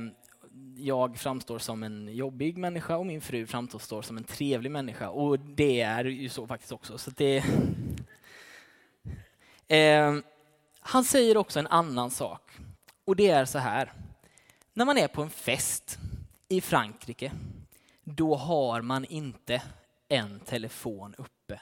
jag 0.77 1.19
framstår 1.19 1.59
som 1.59 1.83
en 1.83 2.09
jobbig 2.09 2.59
människa 2.59 2.97
och 2.97 3.07
min 3.07 3.21
fru 3.21 3.47
framstår 3.47 4.03
som 4.03 4.17
en 4.17 4.25
trevlig 4.25 4.71
människa 4.71 5.09
och 5.09 5.39
det 5.39 5.81
är 5.81 6.05
ju 6.05 6.29
så 6.29 6.47
faktiskt 6.47 6.73
också. 6.73 6.99
Så 6.99 7.11
det, 7.11 7.45
eh, 9.69 10.15
han 10.81 11.05
säger 11.05 11.37
också 11.37 11.59
en 11.59 11.67
annan 11.67 12.11
sak 12.11 12.59
och 13.05 13.17
det 13.17 13.29
är 13.29 13.45
så 13.45 13.59
här. 13.59 13.93
När 14.75 14.85
man 14.85 14.99
är 14.99 15.09
på 15.09 15.23
en 15.23 15.31
fest 15.31 15.99
i 16.49 16.61
Frankrike 16.61 17.33
då 18.17 18.35
har 18.35 18.83
man 18.83 19.05
inte 19.05 19.62
en 20.09 20.41
telefon 20.41 21.15
uppe. 21.19 21.61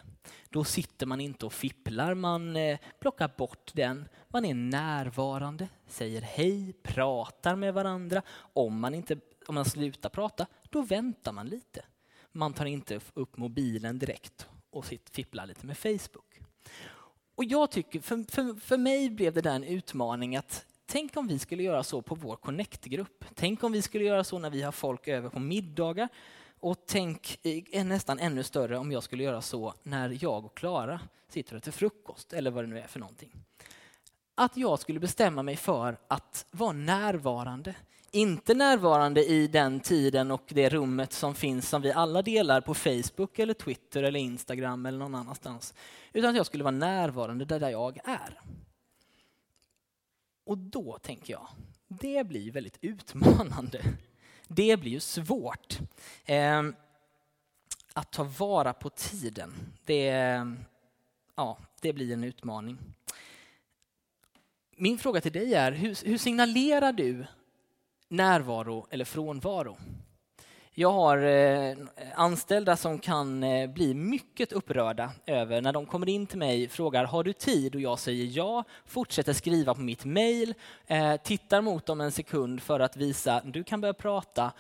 Då 0.51 0.65
sitter 0.65 1.07
man 1.07 1.21
inte 1.21 1.47
och 1.47 1.53
fipplar, 1.53 2.15
man 2.15 2.57
eh, 2.57 2.79
plockar 3.01 3.31
bort 3.37 3.71
den. 3.75 4.09
Man 4.29 4.45
är 4.45 4.55
närvarande, 4.55 5.69
säger 5.87 6.23
hej, 6.23 6.73
pratar 6.83 7.57
med 7.57 7.75
varandra. 7.75 8.23
Om 8.37 8.81
man, 8.81 8.95
inte, 8.95 9.17
om 9.47 9.55
man 9.55 9.65
slutar 9.65 10.09
prata, 10.09 10.47
då 10.71 10.83
väntar 10.83 11.33
man 11.33 11.49
lite. 11.49 11.85
Man 12.33 12.53
tar 12.53 12.67
inte 12.67 13.01
upp 13.15 13.37
mobilen 13.37 13.99
direkt 13.99 14.49
och 14.71 14.85
fipplar 15.13 15.47
lite 15.47 15.67
med 15.67 15.79
Facebook. 15.79 16.41
Och 17.35 17.45
jag 17.45 17.71
tycker, 17.71 18.01
för, 18.01 18.33
för, 18.33 18.61
för 18.61 18.79
mig 18.79 19.11
blev 19.11 19.35
det 19.35 19.41
där 19.41 19.55
en 19.55 19.65
utmaning 19.65 20.37
att 20.37 20.67
tänk 20.87 21.17
om 21.17 21.27
vi 21.27 21.39
skulle 21.39 21.63
göra 21.63 21.83
så 21.83 22.03
på 22.03 22.15
vår 22.15 22.37
Connect-grupp. 22.37 23.25
Tänk 23.35 23.65
om 23.65 23.73
vi 23.73 23.83
skulle 23.83 24.05
göra 24.05 24.25
så 24.25 24.39
när 24.39 24.51
vi 24.51 24.63
har 24.63 24.73
folk 24.73 25.09
över 25.09 25.29
på 25.29 25.41
middagar. 25.41 26.09
Och 26.61 26.77
tänk 26.87 27.39
är 27.43 27.85
nästan 27.85 28.19
ännu 28.19 28.43
större 28.43 28.79
om 28.79 28.93
jag 28.93 29.03
skulle 29.03 29.23
göra 29.23 29.43
så 29.43 29.75
när 29.83 30.19
jag 30.21 30.45
och 30.45 30.57
Klara 30.57 31.01
sitter 31.29 31.55
och 31.55 31.59
äter 31.59 31.73
frukost 31.73 32.33
eller 32.33 32.51
vad 32.51 32.65
det 32.65 32.69
nu 32.69 32.79
är 32.79 32.87
för 32.87 33.01
någonting. 33.01 33.33
Att 34.35 34.57
jag 34.57 34.79
skulle 34.79 35.01
bestämma 35.01 35.43
mig 35.43 35.57
för 35.57 35.99
att 36.09 36.47
vara 36.51 36.73
närvarande. 36.73 37.75
Inte 38.11 38.55
närvarande 38.55 39.25
i 39.25 39.47
den 39.47 39.81
tiden 39.81 40.31
och 40.31 40.45
det 40.49 40.69
rummet 40.69 41.13
som 41.13 41.35
finns 41.35 41.69
som 41.69 41.83
vi 41.83 41.93
alla 41.93 42.23
delar 42.23 42.61
på 42.61 42.75
Facebook 42.75 43.39
eller 43.39 43.55
Twitter 43.55 44.03
eller 44.03 44.21
Instagram 44.21 44.87
eller 44.87 44.99
någon 44.99 45.15
annanstans. 45.15 45.75
Utan 46.13 46.31
att 46.31 46.37
jag 46.37 46.47
skulle 46.47 46.65
vara 46.65 46.71
närvarande 46.71 47.45
där 47.45 47.71
jag 47.71 47.99
är. 48.05 48.41
Och 50.47 50.59
då 50.59 50.99
tänker 50.99 51.33
jag, 51.33 51.49
det 51.89 52.27
blir 52.27 52.51
väldigt 52.51 52.79
utmanande. 52.81 53.83
Det 54.49 54.77
blir 54.77 54.93
ju 54.93 55.01
svårt. 55.01 55.79
Eh, 56.25 56.63
att 57.93 58.13
ta 58.13 58.25
vara 58.25 58.73
på 58.73 58.91
tiden, 58.91 59.55
det, 59.85 60.05
ja, 61.35 61.59
det 61.81 61.93
blir 61.93 62.13
en 62.13 62.25
utmaning. 62.25 62.79
Min 64.77 64.99
fråga 64.99 65.21
till 65.21 65.33
dig 65.33 65.55
är, 65.55 65.73
hur, 65.73 66.07
hur 66.07 66.19
signalerar 66.19 66.93
du 66.93 67.27
närvaro 68.09 68.87
eller 68.91 69.05
frånvaro? 69.05 69.79
Jag 70.79 70.93
har 70.93 71.19
eh, 71.19 71.77
anställda 72.15 72.77
som 72.77 72.99
kan 72.99 73.43
eh, 73.43 73.71
bli 73.71 73.95
mycket 73.95 74.53
upprörda 74.53 75.11
över 75.27 75.61
när 75.61 75.73
de 75.73 75.87
kommer 75.87 76.09
in 76.09 76.27
till 76.27 76.39
mig 76.39 76.65
och 76.65 76.71
frågar 76.71 77.05
har 77.05 77.25
du 77.25 77.33
tid 77.33 77.75
och 77.75 77.81
jag 77.81 77.99
säger 77.99 78.25
ja, 78.25 78.65
fortsätter 78.87 79.33
skriva 79.33 79.75
på 79.75 79.81
mitt 79.81 80.05
mejl, 80.05 80.55
eh, 80.87 81.17
tittar 81.17 81.61
mot 81.61 81.87
dem 81.87 82.01
en 82.01 82.13
sekund 82.13 82.63
för 82.63 82.81
att 82.81 82.97
visa 82.97 83.43
du 83.45 83.65
kan 83.65 83.81
börja 83.81 83.95
prata 83.95 84.53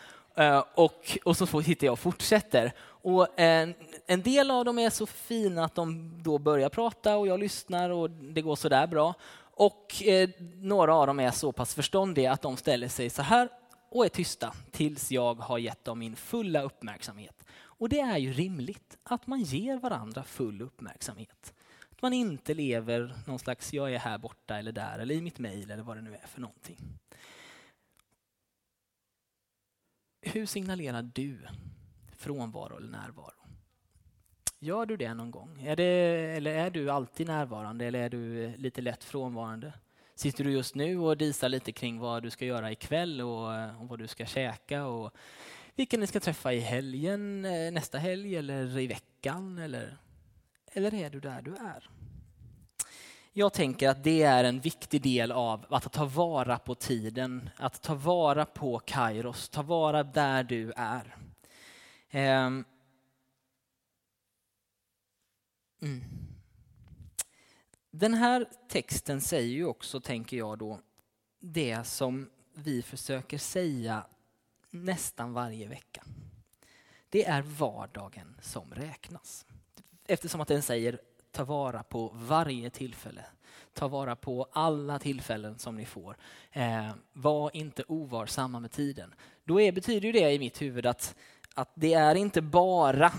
och, 0.74 1.18
och 1.24 1.36
så 1.36 1.60
hittar 1.60 1.86
jag 1.86 1.92
och 1.92 1.98
fortsätter. 1.98 2.72
Och 2.82 3.28
en, 3.36 3.74
en 4.06 4.22
del 4.22 4.50
av 4.50 4.64
dem 4.64 4.78
är 4.78 4.90
så 4.90 5.06
fina 5.06 5.64
att 5.64 5.74
de 5.74 6.12
då 6.22 6.38
börjar 6.38 6.68
prata 6.68 7.16
och 7.16 7.26
jag 7.26 7.40
lyssnar 7.40 7.90
och 7.90 8.10
det 8.10 8.42
går 8.42 8.56
sådär 8.56 8.86
bra. 8.86 9.14
Och 9.38 10.02
eh, 10.04 10.30
några 10.54 10.94
av 10.94 11.06
dem 11.06 11.20
är 11.20 11.30
så 11.30 11.52
pass 11.52 11.74
förståndiga 11.74 12.32
att 12.32 12.42
de 12.42 12.56
ställer 12.56 12.88
sig 12.88 13.10
så 13.10 13.22
här 13.22 13.48
och 13.88 14.04
är 14.04 14.08
tysta 14.08 14.54
tills 14.70 15.12
jag 15.12 15.34
har 15.34 15.58
gett 15.58 15.84
dem 15.84 15.98
min 15.98 16.16
fulla 16.16 16.62
uppmärksamhet. 16.62 17.44
Och 17.78 17.88
det 17.88 18.00
är 18.00 18.18
ju 18.18 18.32
rimligt 18.32 18.98
att 19.02 19.26
man 19.26 19.42
ger 19.42 19.78
varandra 19.78 20.24
full 20.24 20.62
uppmärksamhet. 20.62 21.54
Att 21.90 22.02
man 22.02 22.12
inte 22.12 22.54
lever 22.54 23.14
någon 23.26 23.38
slags 23.38 23.72
jag 23.72 23.94
är 23.94 23.98
här 23.98 24.18
borta 24.18 24.58
eller 24.58 24.72
där 24.72 24.98
eller 24.98 25.14
i 25.14 25.22
mitt 25.22 25.38
mejl 25.38 25.70
eller 25.70 25.82
vad 25.82 25.96
det 25.96 26.02
nu 26.02 26.14
är 26.14 26.26
för 26.26 26.40
någonting. 26.40 26.78
Hur 30.20 30.46
signalerar 30.46 31.02
du 31.02 31.38
frånvaro 32.16 32.76
eller 32.76 32.88
närvaro? 32.88 33.32
Gör 34.58 34.86
du 34.86 34.96
det 34.96 35.14
någon 35.14 35.30
gång? 35.30 35.62
Är 35.62 35.76
det, 35.76 35.84
eller 36.36 36.54
är 36.54 36.70
du 36.70 36.90
alltid 36.90 37.26
närvarande 37.26 37.84
eller 37.84 37.98
är 37.98 38.08
du 38.08 38.52
lite 38.56 38.80
lätt 38.80 39.04
frånvarande? 39.04 39.72
Sitter 40.18 40.44
du 40.44 40.52
just 40.52 40.74
nu 40.74 40.98
och 40.98 41.16
disar 41.16 41.48
lite 41.48 41.72
kring 41.72 41.98
vad 41.98 42.22
du 42.22 42.30
ska 42.30 42.44
göra 42.44 42.72
ikväll 42.72 43.20
och, 43.20 43.54
eh, 43.54 43.82
och 43.82 43.88
vad 43.88 43.98
du 43.98 44.06
ska 44.06 44.26
käka 44.26 44.84
och 44.84 45.14
vilka 45.74 45.96
ni 45.96 46.06
ska 46.06 46.20
träffa 46.20 46.52
i 46.52 46.60
helgen, 46.60 47.44
eh, 47.44 47.72
nästa 47.72 47.98
helg 47.98 48.36
eller 48.36 48.78
i 48.78 48.86
veckan? 48.86 49.58
Eller, 49.58 49.96
eller 50.72 50.94
är 50.94 51.10
du 51.10 51.20
där 51.20 51.42
du 51.42 51.54
är? 51.54 51.90
Jag 53.32 53.52
tänker 53.52 53.88
att 53.88 54.04
det 54.04 54.22
är 54.22 54.44
en 54.44 54.60
viktig 54.60 55.02
del 55.02 55.32
av 55.32 55.66
att 55.68 55.92
ta 55.92 56.04
vara 56.04 56.58
på 56.58 56.74
tiden, 56.74 57.50
att 57.56 57.82
ta 57.82 57.94
vara 57.94 58.44
på 58.44 58.78
Kairos, 58.78 59.48
ta 59.48 59.62
vara 59.62 60.02
där 60.02 60.44
du 60.44 60.72
är. 60.76 61.16
Ehm. 62.10 62.64
Mm. 65.82 66.04
Den 67.98 68.14
här 68.14 68.46
texten 68.68 69.20
säger 69.20 69.54
ju 69.54 69.66
också, 69.66 70.00
tänker 70.00 70.36
jag 70.36 70.58
då, 70.58 70.80
det 71.40 71.86
som 71.86 72.30
vi 72.54 72.82
försöker 72.82 73.38
säga 73.38 74.06
nästan 74.70 75.32
varje 75.32 75.68
vecka. 75.68 76.02
Det 77.08 77.24
är 77.24 77.42
vardagen 77.42 78.36
som 78.42 78.74
räknas. 78.74 79.46
Eftersom 80.04 80.40
att 80.40 80.48
den 80.48 80.62
säger 80.62 81.00
ta 81.30 81.44
vara 81.44 81.82
på 81.82 82.10
varje 82.14 82.70
tillfälle. 82.70 83.24
Ta 83.72 83.88
vara 83.88 84.16
på 84.16 84.48
alla 84.52 84.98
tillfällen 84.98 85.58
som 85.58 85.76
ni 85.76 85.86
får. 85.86 86.16
Eh, 86.52 86.90
var 87.12 87.56
inte 87.56 87.84
ovarsamma 87.88 88.60
med 88.60 88.72
tiden. 88.72 89.14
Då 89.44 89.60
är, 89.60 89.72
betyder 89.72 90.12
det 90.12 90.32
i 90.32 90.38
mitt 90.38 90.62
huvud 90.62 90.86
att 90.86 91.14
att 91.54 91.70
det 91.74 91.94
är 91.94 92.14
inte 92.14 92.42
bara 92.42 93.12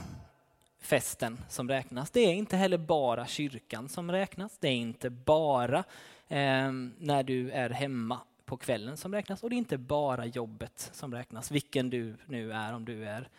festen 0.79 1.39
som 1.49 1.69
räknas. 1.69 2.11
Det 2.11 2.19
är 2.19 2.33
inte 2.33 2.57
heller 2.57 2.77
bara 2.77 3.27
kyrkan 3.27 3.89
som 3.89 4.11
räknas. 4.11 4.57
Det 4.59 4.67
är 4.67 4.75
inte 4.75 5.09
bara 5.09 5.77
eh, 6.27 6.71
när 6.97 7.23
du 7.23 7.51
är 7.51 7.69
hemma 7.69 8.19
på 8.45 8.57
kvällen 8.57 8.97
som 8.97 9.13
räknas 9.13 9.43
och 9.43 9.49
det 9.49 9.55
är 9.55 9.57
inte 9.57 9.77
bara 9.77 10.25
jobbet 10.25 10.89
som 10.93 11.13
räknas, 11.13 11.51
vilken 11.51 11.89
du 11.89 12.15
nu 12.25 12.53
är, 12.53 12.73
om 12.73 12.85
du 12.85 13.05
är 13.05 13.29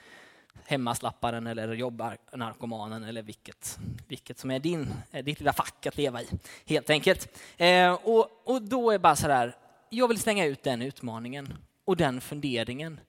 hemmaslapparen 0.65 1.47
eller 1.47 1.75
jobbar 1.75 2.17
narkomanen 2.33 3.05
eller 3.05 3.23
vilket, 3.23 3.79
vilket 4.09 4.39
som 4.39 4.51
är 4.51 4.59
din, 4.59 4.89
eh, 5.11 5.25
ditt 5.25 5.41
lilla 5.41 5.53
fack 5.53 5.87
att 5.87 5.97
leva 5.97 6.23
i, 6.23 6.27
helt 6.67 6.91
enkelt. 6.91 7.39
Eh, 7.57 7.93
och, 7.93 8.29
och 8.45 8.63
då 8.63 8.91
är 8.91 8.99
bara 8.99 9.17
så 9.17 9.29
här, 9.29 9.57
jag 9.91 10.09
vill 10.09 10.19
slänga 10.19 10.45
ut 10.45 10.63
den 10.63 10.83
utmaningen 10.83 11.55
och 11.85 11.97
den 11.97 12.21
funderingen. 12.21 13.01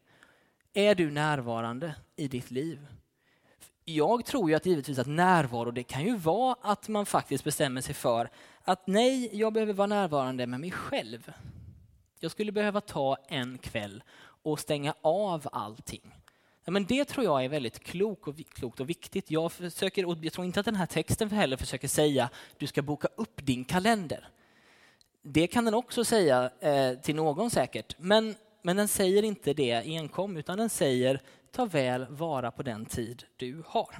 Är 0.73 0.95
du 0.95 1.11
närvarande 1.11 1.95
i 2.15 2.27
ditt 2.27 2.51
liv? 2.51 2.87
Jag 3.95 4.25
tror 4.25 4.49
ju 4.49 4.55
att 4.55 4.65
givetvis 4.65 4.99
att 4.99 5.07
närvaro, 5.07 5.71
det 5.71 5.83
kan 5.83 6.05
ju 6.05 6.15
vara 6.15 6.55
att 6.61 6.87
man 6.87 7.05
faktiskt 7.05 7.43
bestämmer 7.43 7.81
sig 7.81 7.95
för 7.95 8.29
att 8.63 8.87
nej, 8.87 9.29
jag 9.33 9.53
behöver 9.53 9.73
vara 9.73 9.87
närvarande 9.87 10.47
med 10.47 10.59
mig 10.59 10.71
själv. 10.71 11.31
Jag 12.19 12.31
skulle 12.31 12.51
behöva 12.51 12.81
ta 12.81 13.17
en 13.27 13.57
kväll 13.57 14.03
och 14.43 14.59
stänga 14.59 14.93
av 15.01 15.47
allting. 15.51 16.15
Ja, 16.65 16.71
men 16.71 16.85
det 16.85 17.05
tror 17.05 17.25
jag 17.25 17.45
är 17.45 17.49
väldigt 17.49 17.79
klok 17.79 18.27
och, 18.27 18.35
klokt 18.49 18.79
och 18.79 18.89
viktigt. 18.89 19.31
Jag, 19.31 19.51
försöker, 19.51 20.05
och 20.05 20.17
jag 20.21 20.33
tror 20.33 20.45
inte 20.45 20.59
att 20.59 20.65
den 20.65 20.75
här 20.75 20.85
texten 20.85 21.31
heller 21.31 21.57
försöker 21.57 21.87
säga 21.87 22.29
du 22.57 22.67
ska 22.67 22.81
boka 22.81 23.07
upp 23.15 23.45
din 23.45 23.65
kalender. 23.65 24.29
Det 25.21 25.47
kan 25.47 25.65
den 25.65 25.73
också 25.73 26.05
säga 26.05 26.51
eh, 26.59 26.93
till 26.93 27.15
någon 27.15 27.49
säkert, 27.49 27.95
men, 27.99 28.35
men 28.61 28.75
den 28.75 28.87
säger 28.87 29.23
inte 29.23 29.53
det 29.53 29.73
enkom, 29.73 30.37
utan 30.37 30.57
den 30.57 30.69
säger 30.69 31.21
ta 31.51 31.65
väl 31.65 32.05
vara 32.09 32.51
på 32.51 32.63
den 32.63 32.85
tid 32.85 33.23
du 33.37 33.63
har. 33.67 33.99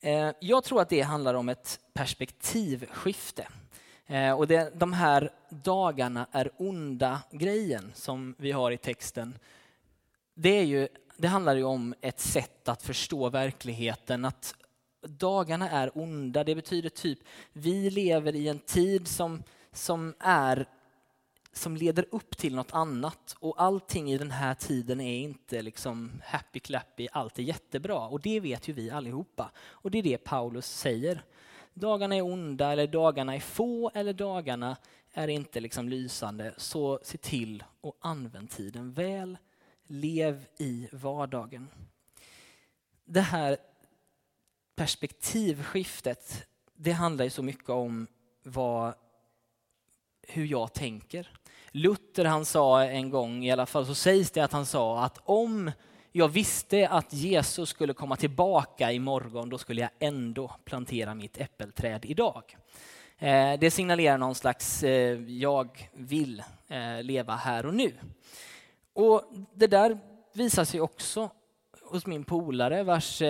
Eh, 0.00 0.30
jag 0.40 0.64
tror 0.64 0.80
att 0.80 0.88
det 0.88 1.00
handlar 1.00 1.34
om 1.34 1.48
ett 1.48 1.80
perspektivskifte. 1.92 3.48
Eh, 4.06 4.32
och 4.32 4.46
det, 4.46 4.72
de 4.74 4.92
här 4.92 5.30
dagarna 5.48 6.26
är 6.32 6.50
onda 6.56 7.22
grejen 7.32 7.92
som 7.94 8.34
vi 8.38 8.52
har 8.52 8.70
i 8.70 8.78
texten. 8.78 9.38
Det, 10.34 10.48
är 10.48 10.64
ju, 10.64 10.88
det 11.16 11.28
handlar 11.28 11.56
ju 11.56 11.64
om 11.64 11.94
ett 12.00 12.20
sätt 12.20 12.68
att 12.68 12.82
förstå 12.82 13.28
verkligheten. 13.28 14.24
Att 14.24 14.54
dagarna 15.02 15.70
är 15.70 15.98
onda, 15.98 16.44
det 16.44 16.54
betyder 16.54 16.88
typ 16.88 17.18
vi 17.52 17.90
lever 17.90 18.34
i 18.34 18.48
en 18.48 18.58
tid 18.58 19.08
som, 19.08 19.42
som 19.72 20.14
är 20.18 20.68
som 21.56 21.76
leder 21.76 22.06
upp 22.10 22.36
till 22.36 22.54
något 22.54 22.72
annat. 22.72 23.36
Och 23.38 23.62
allting 23.62 24.12
i 24.12 24.18
den 24.18 24.30
här 24.30 24.54
tiden 24.54 25.00
är 25.00 25.18
inte 25.18 25.62
liksom 25.62 26.22
happy 26.24 26.60
clappy, 26.60 27.08
allt 27.12 27.38
är 27.38 27.42
jättebra. 27.42 27.98
Och 27.98 28.20
det 28.20 28.40
vet 28.40 28.68
ju 28.68 28.72
vi 28.72 28.90
allihopa. 28.90 29.50
Och 29.58 29.90
det 29.90 29.98
är 29.98 30.02
det 30.02 30.18
Paulus 30.18 30.66
säger 30.66 31.22
dagarna 31.76 32.16
är 32.16 32.22
onda 32.22 32.72
eller 32.72 32.86
dagarna 32.86 33.34
är 33.34 33.40
få 33.40 33.90
eller 33.94 34.12
dagarna 34.12 34.76
är 35.12 35.28
inte 35.28 35.60
liksom 35.60 35.88
lysande, 35.88 36.54
så 36.56 37.00
se 37.02 37.18
till 37.18 37.64
och 37.80 37.96
använd 38.00 38.50
tiden 38.50 38.92
väl. 38.92 39.38
Lev 39.86 40.46
i 40.58 40.88
vardagen. 40.92 41.68
Det 43.04 43.20
här 43.20 43.56
perspektivskiftet, 44.74 46.46
det 46.74 46.92
handlar 46.92 47.24
ju 47.24 47.30
så 47.30 47.42
mycket 47.42 47.68
om 47.68 48.06
vad, 48.42 48.94
hur 50.22 50.46
jag 50.46 50.72
tänker. 50.72 51.38
Luther 51.70 52.24
han 52.24 52.44
sa 52.44 52.84
en 52.84 53.10
gång, 53.10 53.44
i 53.44 53.50
alla 53.52 53.66
fall 53.66 53.86
så 53.86 53.94
sägs 53.94 54.30
det 54.30 54.40
att 54.40 54.52
han 54.52 54.66
sa 54.66 55.04
att 55.04 55.18
om 55.24 55.70
jag 56.12 56.28
visste 56.28 56.88
att 56.88 57.12
Jesus 57.12 57.68
skulle 57.68 57.92
komma 57.92 58.16
tillbaka 58.16 58.92
imorgon, 58.92 59.48
då 59.48 59.58
skulle 59.58 59.80
jag 59.80 59.90
ändå 59.98 60.50
plantera 60.64 61.14
mitt 61.14 61.38
äppelträd 61.38 62.04
idag. 62.04 62.56
Eh, 63.18 63.58
det 63.58 63.70
signalerar 63.70 64.18
någon 64.18 64.34
slags 64.34 64.82
eh, 64.82 65.22
jag 65.22 65.90
vill 65.92 66.42
eh, 66.68 67.02
leva 67.02 67.36
här 67.36 67.66
och 67.66 67.74
nu. 67.74 67.92
Och 68.92 69.24
det 69.54 69.66
där 69.66 69.98
visar 70.32 70.64
sig 70.64 70.80
också 70.80 71.30
hos 71.82 72.06
min 72.06 72.24
polare 72.24 72.82
vars, 72.82 73.22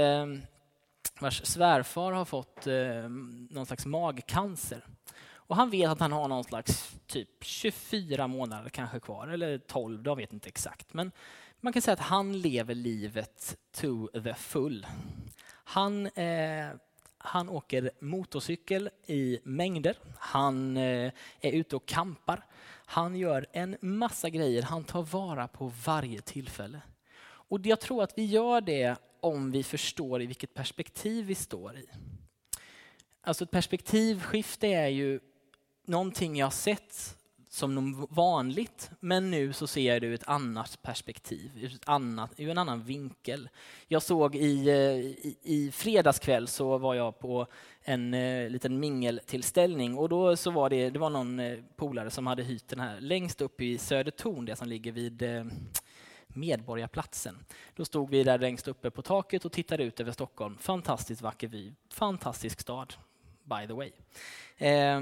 vars 1.21 1.45
svärfar 1.45 2.13
har 2.13 2.25
fått 2.25 2.67
någon 3.51 3.67
slags 3.67 3.87
magcancer. 3.87 4.85
Och 5.47 5.57
han 5.57 5.71
vet 5.71 5.91
att 5.91 6.01
han 6.01 6.13
har 6.13 6.29
någon 6.29 6.45
slags 6.45 6.97
typ 7.07 7.45
24 7.45 8.27
månader 8.27 8.69
kanske 8.69 9.01
kvar, 9.01 9.29
eller 9.29 9.59
12, 9.59 10.03
jag 10.05 10.17
vet 10.17 10.33
inte 10.33 10.49
exakt. 10.49 10.95
Men 10.95 11.13
man 11.61 11.73
kan 11.73 11.83
säga 11.83 11.93
att 11.93 12.01
han 12.01 12.41
lever 12.41 12.75
livet 12.75 13.57
to 13.73 14.07
the 14.07 14.35
full. 14.35 14.87
Han, 15.49 16.07
eh, 16.07 16.69
han 17.19 17.49
åker 17.49 17.91
motorcykel 18.01 18.91
i 19.07 19.39
mängder. 19.43 19.97
Han 20.19 20.77
eh, 20.77 21.13
är 21.41 21.53
ute 21.53 21.77
och 21.77 21.87
kampar. 21.87 22.47
Han 22.87 23.17
gör 23.17 23.47
en 23.53 23.77
massa 23.81 24.31
grejer. 24.31 24.63
Han 24.63 24.85
tar 24.85 25.03
vara 25.03 25.49
på 25.49 25.73
varje 25.85 26.21
tillfälle. 26.21 26.81
Och 27.25 27.67
jag 27.67 27.81
tror 27.81 28.03
att 28.03 28.19
vi 28.19 28.25
gör 28.25 28.61
det 28.61 28.97
om 29.21 29.51
vi 29.51 29.63
förstår 29.63 30.23
i 30.23 30.27
vilket 30.27 30.55
perspektiv 30.55 31.27
vi 31.27 31.35
står 31.35 31.77
i. 31.77 31.87
Alltså 33.23 33.45
ett 33.45 33.51
perspektivskifte 33.51 34.67
är 34.67 34.89
ju 34.89 35.21
någonting 35.89 36.37
jag 36.37 36.53
sett 36.53 37.17
som 37.57 37.75
något 37.75 38.11
vanligt, 38.13 38.91
men 39.01 39.31
nu 39.31 39.53
så 39.53 39.67
ser 39.67 39.93
jag 39.93 40.03
det 40.03 40.07
ur 40.07 40.15
ett 40.15 40.29
annat 40.29 40.83
perspektiv, 40.83 41.71
ett 41.75 41.89
annat, 41.89 42.33
ur 42.37 42.51
en 42.51 42.59
annan 42.59 42.83
vinkel. 42.83 43.49
Jag 43.89 44.03
såg 44.03 44.37
i, 44.37 44.69
eh, 44.69 44.77
i, 44.77 45.37
i 45.43 45.71
fredagskväll 45.73 46.49
så 46.49 46.79
var 46.79 46.95
jag 46.95 47.19
på 47.19 47.47
en 47.83 48.15
eh, 48.15 48.51
liten 48.51 48.81
mingeltillställning 48.81 49.99
och 49.99 50.09
då 50.09 50.37
så 50.37 50.51
var 50.51 50.71
det, 50.71 50.91
det 50.91 50.99
var 50.99 51.11
någon 51.11 51.41
eh, 51.41 51.59
polare 51.77 52.11
som 52.11 52.27
hade 52.27 52.43
hyrt 52.43 52.69
den 52.69 52.81
här 52.81 53.01
längst 53.01 53.41
upp 53.41 53.61
i 53.61 53.79
Södertorn, 53.79 54.45
det 54.45 54.57
som 54.57 54.69
ligger 54.69 54.93
vid 54.93 55.23
eh, 55.23 55.45
Medborgarplatsen. 56.27 57.45
Då 57.77 57.85
stod 57.85 58.11
vi 58.11 58.25
där 58.25 58.39
längst 58.39 58.69
uppe 58.69 58.91
på 58.91 59.03
taket 59.03 59.45
och 59.45 59.53
tittade 59.53 59.85
ut 59.85 60.01
över 60.01 60.13
Stockholm. 60.13 60.59
Fantastiskt 60.59 61.23
vacker 61.23 61.49
vy, 61.49 61.73
fantastisk 61.91 62.61
stad, 62.61 62.95
by 63.45 63.67
the 63.67 63.73
way. 63.73 63.93
Eh, 64.57 65.01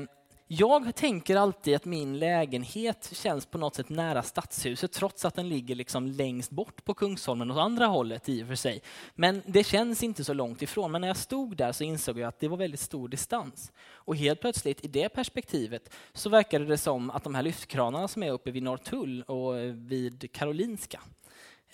jag 0.58 0.94
tänker 0.94 1.36
alltid 1.36 1.76
att 1.76 1.84
min 1.84 2.18
lägenhet 2.18 3.10
känns 3.12 3.46
på 3.46 3.58
något 3.58 3.74
sätt 3.74 3.88
nära 3.88 4.22
stadshuset 4.22 4.92
trots 4.92 5.24
att 5.24 5.34
den 5.34 5.48
ligger 5.48 5.74
liksom 5.74 6.06
längst 6.06 6.50
bort 6.50 6.84
på 6.84 6.94
Kungsholmen 6.94 7.50
åt 7.50 7.58
andra 7.58 7.86
hållet 7.86 8.28
i 8.28 8.42
och 8.42 8.46
för 8.46 8.54
sig. 8.54 8.82
Men 9.14 9.42
det 9.46 9.64
känns 9.64 10.02
inte 10.02 10.24
så 10.24 10.32
långt 10.32 10.62
ifrån. 10.62 10.92
Men 10.92 11.00
när 11.00 11.08
jag 11.08 11.16
stod 11.16 11.56
där 11.56 11.72
så 11.72 11.84
insåg 11.84 12.18
jag 12.18 12.28
att 12.28 12.40
det 12.40 12.48
var 12.48 12.56
väldigt 12.56 12.80
stor 12.80 13.08
distans. 13.08 13.72
Och 13.92 14.16
helt 14.16 14.40
plötsligt 14.40 14.84
i 14.84 14.88
det 14.88 15.08
perspektivet 15.08 15.94
så 16.12 16.30
verkade 16.30 16.64
det 16.64 16.78
som 16.78 17.10
att 17.10 17.24
de 17.24 17.34
här 17.34 17.42
lyftkranarna 17.42 18.08
som 18.08 18.22
är 18.22 18.30
uppe 18.30 18.50
vid 18.50 18.62
Norrtull 18.62 19.22
och 19.22 19.54
vid 19.74 20.32
Karolinska, 20.32 21.00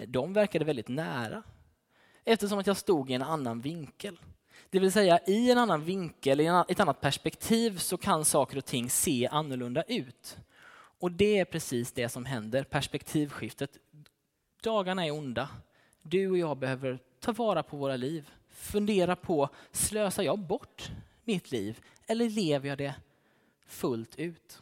de 0.07 0.33
verkade 0.33 0.65
väldigt 0.65 0.89
nära. 0.89 1.43
Eftersom 2.25 2.59
att 2.59 2.67
jag 2.67 2.77
stod 2.77 3.11
i 3.11 3.15
en 3.15 3.23
annan 3.23 3.61
vinkel. 3.61 4.19
Det 4.71 4.79
vill 4.79 4.93
säga 4.93 5.21
i 5.27 5.51
en 5.51 5.59
annan 5.59 5.85
vinkel, 5.85 6.41
i 6.41 6.47
ett 6.69 6.81
annat 6.81 7.01
perspektiv 7.01 7.79
så 7.79 7.97
kan 7.97 8.25
saker 8.25 8.59
och 8.59 8.65
ting 8.65 8.91
se 8.91 9.29
annorlunda 9.33 9.83
ut. 9.83 10.39
Och 11.01 11.13
det 11.13 11.39
är 11.39 11.45
precis 11.45 11.93
det 11.93 12.09
som 12.09 12.25
händer, 12.25 12.65
perspektivskiftet. 12.65 13.71
Dagarna 14.63 15.07
är 15.07 15.11
onda. 15.11 15.49
Du 16.03 16.31
och 16.31 16.39
jag 16.39 16.59
behöver 16.59 16.99
ta 17.21 17.33
vara 17.33 17.63
på 17.63 17.77
våra 17.77 17.97
liv. 17.97 18.31
Fundera 18.49 19.17
på, 19.17 19.49
slösar 19.73 20.23
jag 20.23 20.39
bort 20.39 20.91
mitt 21.25 21.51
liv 21.51 21.81
eller 22.07 22.29
lever 22.29 22.69
jag 22.69 22.79
det 22.79 22.95
fullt 23.67 24.17
ut? 24.17 24.61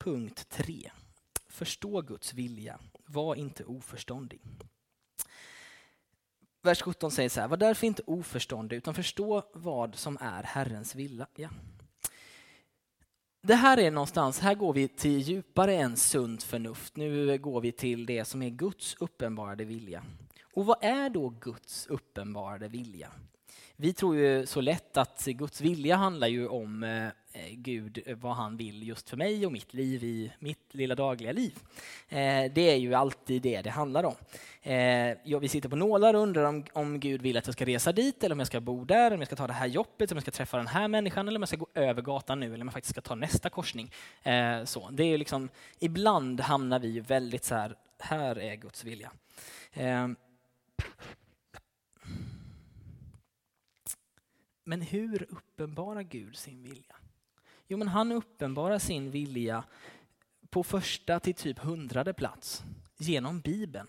Punkt 0.00 0.48
3. 0.48 0.90
Förstå 1.48 2.00
Guds 2.00 2.34
vilja. 2.34 2.78
Var 3.06 3.34
inte 3.34 3.64
oförståndig. 3.64 4.40
Vers 6.62 6.82
17 6.82 7.10
säger 7.10 7.28
så 7.28 7.40
här, 7.40 7.48
var 7.48 7.56
därför 7.56 7.86
inte 7.86 8.02
oförståndig 8.06 8.76
utan 8.76 8.94
förstå 8.94 9.42
vad 9.52 9.94
som 9.94 10.18
är 10.20 10.42
Herrens 10.42 10.94
vilja. 10.94 11.26
Det 13.42 13.54
här 13.54 13.78
är 13.78 13.90
någonstans, 13.90 14.40
här 14.40 14.54
går 14.54 14.72
vi 14.72 14.88
till 14.88 15.20
djupare 15.20 15.74
än 15.74 15.96
sunt 15.96 16.42
förnuft. 16.42 16.96
Nu 16.96 17.38
går 17.38 17.60
vi 17.60 17.72
till 17.72 18.06
det 18.06 18.24
som 18.24 18.42
är 18.42 18.50
Guds 18.50 18.96
uppenbarade 19.00 19.64
vilja. 19.64 20.04
Och 20.54 20.66
vad 20.66 20.84
är 20.84 21.10
då 21.10 21.28
Guds 21.28 21.86
uppenbarade 21.86 22.68
vilja? 22.68 23.12
Vi 23.76 23.92
tror 23.92 24.16
ju 24.16 24.46
så 24.46 24.60
lätt 24.60 24.96
att 24.96 25.24
Guds 25.24 25.60
vilja 25.60 25.96
handlar 25.96 26.28
ju 26.28 26.48
om 26.48 26.82
eh, 26.82 27.08
Eh, 27.32 27.54
Gud, 27.54 28.02
eh, 28.06 28.16
vad 28.16 28.36
han 28.36 28.56
vill 28.56 28.88
just 28.88 29.10
för 29.10 29.16
mig 29.16 29.46
och 29.46 29.52
mitt 29.52 29.74
liv 29.74 30.04
i 30.04 30.32
mitt 30.38 30.74
lilla 30.74 30.94
dagliga 30.94 31.32
liv. 31.32 31.58
Eh, 32.08 32.52
det 32.52 32.70
är 32.70 32.76
ju 32.76 32.94
alltid 32.94 33.42
det 33.42 33.62
det 33.62 33.70
handlar 33.70 34.04
om. 34.04 34.14
Vi 35.40 35.48
sitter 35.48 35.68
på 35.68 35.76
nålar 35.76 36.14
och 36.14 36.20
undrar 36.20 36.44
om, 36.44 36.64
om 36.72 37.00
Gud 37.00 37.22
vill 37.22 37.36
att 37.36 37.46
jag 37.46 37.54
ska 37.54 37.64
resa 37.66 37.92
dit, 37.92 38.24
eller 38.24 38.34
om 38.34 38.38
jag 38.38 38.46
ska 38.46 38.60
bo 38.60 38.84
där, 38.84 39.10
om 39.10 39.18
jag 39.18 39.26
ska 39.26 39.36
ta 39.36 39.46
det 39.46 39.52
här 39.52 39.66
jobbet, 39.66 40.12
om 40.12 40.16
jag 40.16 40.22
ska 40.22 40.30
träffa 40.30 40.56
den 40.56 40.66
här 40.66 40.88
människan, 40.88 41.28
eller 41.28 41.38
om 41.38 41.42
jag 41.42 41.48
ska 41.48 41.56
gå 41.56 41.68
över 41.74 42.02
gatan 42.02 42.40
nu, 42.40 42.46
eller 42.46 42.60
om 42.60 42.68
jag 42.68 42.72
faktiskt 42.72 42.94
ska 42.94 43.00
ta 43.00 43.14
nästa 43.14 43.50
korsning. 43.50 43.92
Så. 44.64 44.90
Det 44.90 45.04
är 45.04 45.18
liksom, 45.18 45.48
ibland 45.78 46.40
hamnar 46.40 46.78
vi 46.78 46.88
ju 46.88 47.00
väldigt 47.00 47.44
så 47.44 47.54
här, 47.54 47.76
här 47.98 48.38
är 48.38 48.54
Guds 48.54 48.84
vilja. 48.84 49.12
Men 54.64 54.80
hur 54.80 55.26
uppenbarar 55.30 56.02
Gud 56.02 56.36
sin 56.36 56.62
vilja? 56.62 56.99
Jo, 57.72 57.76
men 57.76 57.88
han 57.88 58.12
uppenbarar 58.12 58.78
sin 58.78 59.10
vilja 59.10 59.64
på 60.48 60.62
första 60.62 61.20
till 61.20 61.34
typ 61.34 61.58
hundrade 61.58 62.12
plats 62.12 62.62
genom 62.98 63.40
Bibeln. 63.40 63.88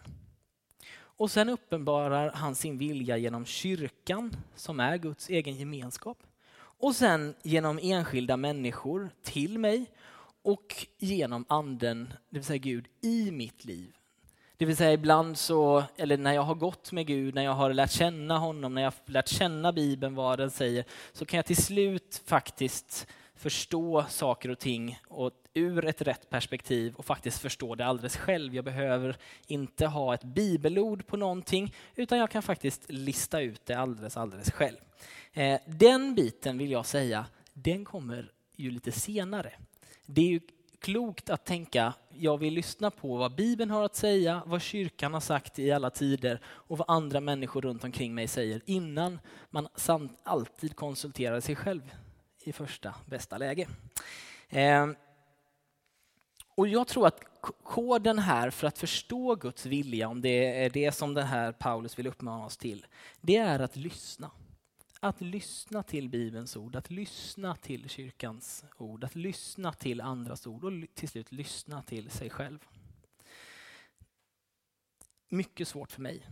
Och 0.94 1.32
sen 1.32 1.50
uppenbarar 1.50 2.32
han 2.32 2.56
sin 2.56 2.78
vilja 2.78 3.18
genom 3.18 3.46
kyrkan, 3.46 4.36
som 4.56 4.80
är 4.80 4.98
Guds 4.98 5.30
egen 5.30 5.56
gemenskap. 5.56 6.18
Och 6.54 6.96
sen 6.96 7.36
genom 7.44 7.80
enskilda 7.82 8.38
människor 8.38 9.10
till 9.24 9.60
mig 9.60 9.86
och 10.42 10.86
genom 10.98 11.46
anden, 11.50 12.14
det 12.30 12.38
vill 12.38 12.46
säga 12.46 12.58
Gud, 12.58 12.88
i 13.02 13.32
mitt 13.32 13.66
liv. 13.66 13.96
Det 14.58 14.66
vill 14.66 14.78
säga 14.78 14.94
ibland 14.94 15.38
så, 15.38 15.84
eller 15.98 16.18
när 16.18 16.34
jag 16.34 16.44
har 16.44 16.56
gått 16.56 16.92
med 16.92 17.08
Gud, 17.08 17.36
när 17.36 17.44
jag 17.44 17.54
har 17.54 17.74
lärt 17.74 17.92
känna 17.92 18.38
honom, 18.38 18.74
när 18.74 18.82
jag 18.82 18.92
har 18.92 19.12
lärt 19.12 19.28
känna 19.28 19.74
Bibeln, 19.74 20.16
vad 20.16 20.40
den 20.40 20.52
säger, 20.52 20.86
så 21.14 21.26
kan 21.26 21.38
jag 21.38 21.46
till 21.46 21.64
slut 21.64 22.22
faktiskt 22.26 23.08
förstå 23.42 24.06
saker 24.10 24.50
och 24.50 24.60
ting 24.60 25.00
och 25.08 25.32
ur 25.54 25.86
ett 25.86 26.02
rätt 26.02 26.30
perspektiv 26.30 26.96
och 26.96 27.06
faktiskt 27.06 27.42
förstå 27.42 27.76
det 27.76 27.86
alldeles 27.86 28.18
själv. 28.18 28.56
Jag 28.56 28.66
behöver 28.66 29.18
inte 29.48 29.86
ha 29.86 30.14
ett 30.14 30.24
bibelord 30.24 31.08
på 31.08 31.18
någonting, 31.18 31.76
utan 31.96 32.18
jag 32.18 32.30
kan 32.32 32.42
faktiskt 32.42 32.92
lista 32.92 33.42
ut 33.42 33.66
det 33.66 33.74
alldeles, 33.74 34.18
alldeles 34.18 34.52
själv. 34.52 34.78
Eh, 35.34 35.60
den 35.66 36.16
biten 36.16 36.58
vill 36.58 36.72
jag 36.72 36.86
säga, 36.86 37.26
den 37.54 37.86
kommer 37.86 38.32
ju 38.56 38.72
lite 38.72 38.92
senare. 38.92 39.54
Det 40.06 40.22
är 40.22 40.30
ju 40.30 40.40
klokt 40.80 41.30
att 41.30 41.46
tänka, 41.46 41.94
jag 42.10 42.38
vill 42.38 42.54
lyssna 42.54 42.92
på 42.92 43.18
vad 43.18 43.36
Bibeln 43.36 43.72
har 43.72 43.84
att 43.84 43.96
säga, 43.96 44.44
vad 44.46 44.62
kyrkan 44.62 45.14
har 45.14 45.22
sagt 45.22 45.60
i 45.60 45.72
alla 45.72 45.90
tider 45.90 46.40
och 46.46 46.78
vad 46.78 46.90
andra 46.90 47.20
människor 47.20 47.62
runt 47.62 47.84
omkring 47.84 48.16
mig 48.16 48.28
säger 48.28 48.62
innan 48.66 49.20
man 49.50 49.68
samt 49.76 50.20
alltid 50.24 50.76
konsulterar 50.76 51.40
sig 51.40 51.56
själv 51.56 51.82
i 52.44 52.54
första 52.54 52.96
bästa 53.06 53.38
läge. 53.38 53.68
Eh, 54.50 54.88
och 56.56 56.68
jag 56.68 56.88
tror 56.88 57.08
att 57.08 57.24
koden 57.64 58.20
här 58.20 58.50
för 58.50 58.68
att 58.68 58.78
förstå 58.78 59.36
Guds 59.36 59.66
vilja, 59.66 60.08
om 60.08 60.22
det 60.22 60.64
är 60.64 60.70
det 60.70 60.92
som 60.92 61.14
den 61.14 61.28
här 61.28 61.52
Paulus 61.52 62.00
vill 62.00 62.08
uppmana 62.08 62.46
oss 62.46 62.58
till, 62.58 62.86
det 63.22 63.38
är 63.38 63.60
att 63.60 63.76
lyssna. 63.76 64.32
Att 65.00 65.22
lyssna 65.22 65.84
till 65.84 66.10
Bibelns 66.10 66.58
ord, 66.58 66.76
att 66.76 66.90
lyssna 66.90 67.56
till 67.56 67.90
kyrkans 67.90 68.66
ord, 68.78 69.04
att 69.04 69.16
lyssna 69.16 69.74
till 69.74 70.02
andras 70.02 70.48
ord 70.48 70.64
och 70.64 70.72
till 70.94 71.10
slut 71.10 71.32
lyssna 71.32 71.84
till 71.84 72.10
sig 72.10 72.30
själv. 72.30 72.60
Mycket 75.30 75.68
svårt 75.68 75.92
för 75.92 76.02
mig. 76.02 76.26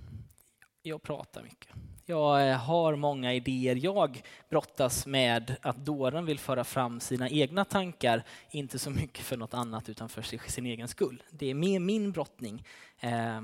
Jag 0.90 1.02
pratar 1.02 1.44
mycket. 1.44 1.70
Jag 2.06 2.50
eh, 2.50 2.58
har 2.58 2.96
många 2.96 3.34
idéer. 3.34 3.76
Jag 3.76 4.22
brottas 4.50 5.06
med 5.06 5.56
att 5.62 5.78
dåren 5.78 6.26
vill 6.26 6.40
föra 6.40 6.64
fram 6.64 7.00
sina 7.00 7.30
egna 7.30 7.66
tankar, 7.66 8.24
inte 8.52 8.80
så 8.80 8.90
mycket 8.90 9.26
för 9.26 9.38
något 9.38 9.54
annat 9.54 9.90
utan 9.90 10.10
för 10.10 10.22
sin 10.50 10.66
egen 10.66 10.88
skull. 10.88 11.24
Det 11.30 11.50
är 11.50 11.54
mer 11.54 11.80
min 11.80 12.12
brottning 12.12 12.66
eh, 13.00 13.42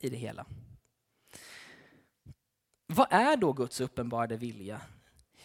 i 0.00 0.08
det 0.08 0.16
hela. 0.16 0.46
Vad 2.86 3.06
är 3.10 3.36
då 3.36 3.52
Guds 3.52 3.80
uppenbarade 3.80 4.36
vilja? 4.36 4.80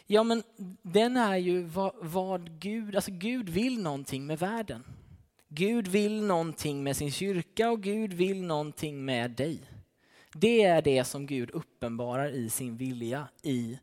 Ja, 0.06 0.24
men 0.24 0.44
den 0.82 1.18
är 1.18 1.38
ju 1.38 1.64
vad, 1.64 1.94
vad, 2.02 2.60
Gud, 2.60 2.96
alltså 2.96 3.12
Gud 3.12 3.50
vill 3.50 3.82
någonting 3.82 4.26
med 4.26 4.40
världen. 4.40 4.84
Gud 5.48 5.88
vill 5.88 6.24
någonting 6.24 6.84
med 6.84 6.98
sin 6.98 7.12
kyrka 7.12 7.72
och 7.72 7.82
Gud 7.82 8.14
vill 8.14 8.44
någonting 8.44 9.06
med 9.06 9.32
dig. 9.32 9.73
Det 10.34 10.64
är 10.64 10.82
det 10.82 11.04
som 11.04 11.26
Gud 11.26 11.50
uppenbarar 11.50 12.30
i 12.30 12.50
sin 12.50 12.78
vilja 12.78 13.28
i 13.42 13.80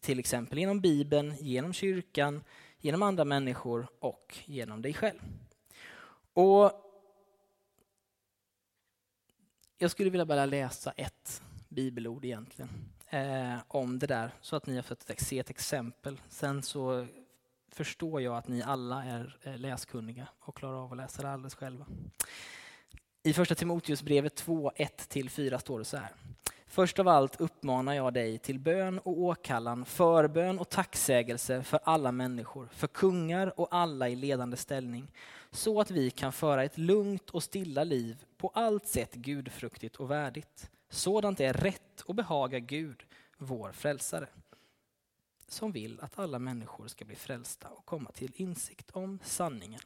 till 0.00 0.18
exempel 0.18 0.58
genom 0.58 0.80
Bibeln, 0.80 1.34
genom 1.40 1.72
kyrkan, 1.72 2.44
genom 2.78 3.02
andra 3.02 3.24
människor 3.24 3.88
och 4.00 4.38
genom 4.44 4.82
dig 4.82 4.94
själv. 4.94 5.20
Och 6.32 6.72
jag 9.78 9.90
skulle 9.90 10.10
vilja 10.10 10.26
bara 10.26 10.46
läsa 10.46 10.90
ett 10.90 11.42
bibelord 11.68 12.24
egentligen 12.24 12.70
eh, 13.08 13.58
om 13.68 13.98
det 13.98 14.06
där 14.06 14.30
så 14.40 14.56
att 14.56 14.66
ni 14.66 14.76
har 14.76 14.82
fått 14.82 15.10
se 15.18 15.38
ett 15.38 15.50
exempel. 15.50 16.20
Sen 16.28 16.62
så 16.62 17.06
förstår 17.68 18.22
jag 18.22 18.36
att 18.36 18.48
ni 18.48 18.62
alla 18.62 19.04
är 19.04 19.38
eh, 19.42 19.58
läskunniga 19.58 20.28
och 20.38 20.56
klarar 20.56 20.84
av 20.84 20.92
att 20.92 20.96
läsa 20.96 21.22
det 21.22 21.30
alldeles 21.30 21.54
själva. 21.54 21.86
I 23.26 23.32
första 23.32 23.54
Timoteusbrevet 23.54 24.34
2, 24.34 24.72
1-4 24.76 25.58
står 25.58 25.78
det 25.78 25.84
så 25.84 25.96
här. 25.96 26.12
Först 26.66 26.98
av 26.98 27.08
allt 27.08 27.40
uppmanar 27.40 27.94
jag 27.94 28.14
dig 28.14 28.38
till 28.38 28.58
bön 28.58 28.98
och 28.98 29.18
åkallan, 29.18 29.84
förbön 29.84 30.58
och 30.58 30.68
tacksägelse 30.68 31.62
för 31.62 31.80
alla 31.84 32.12
människor, 32.12 32.68
för 32.72 32.86
kungar 32.86 33.60
och 33.60 33.68
alla 33.70 34.08
i 34.08 34.16
ledande 34.16 34.56
ställning, 34.56 35.12
så 35.50 35.80
att 35.80 35.90
vi 35.90 36.10
kan 36.10 36.32
föra 36.32 36.64
ett 36.64 36.78
lugnt 36.78 37.30
och 37.30 37.42
stilla 37.42 37.84
liv, 37.84 38.24
på 38.36 38.48
allt 38.48 38.86
sätt 38.86 39.14
gudfruktigt 39.14 39.96
och 39.96 40.10
värdigt. 40.10 40.70
Sådant 40.88 41.40
är 41.40 41.52
rätt 41.52 42.00
och 42.00 42.14
behagar 42.14 42.58
Gud, 42.58 43.04
vår 43.38 43.72
frälsare, 43.72 44.28
som 45.48 45.72
vill 45.72 46.00
att 46.00 46.18
alla 46.18 46.38
människor 46.38 46.88
ska 46.88 47.04
bli 47.04 47.16
frälsta 47.16 47.68
och 47.68 47.86
komma 47.86 48.10
till 48.10 48.32
insikt 48.34 48.90
om 48.90 49.18
sanningen. 49.22 49.80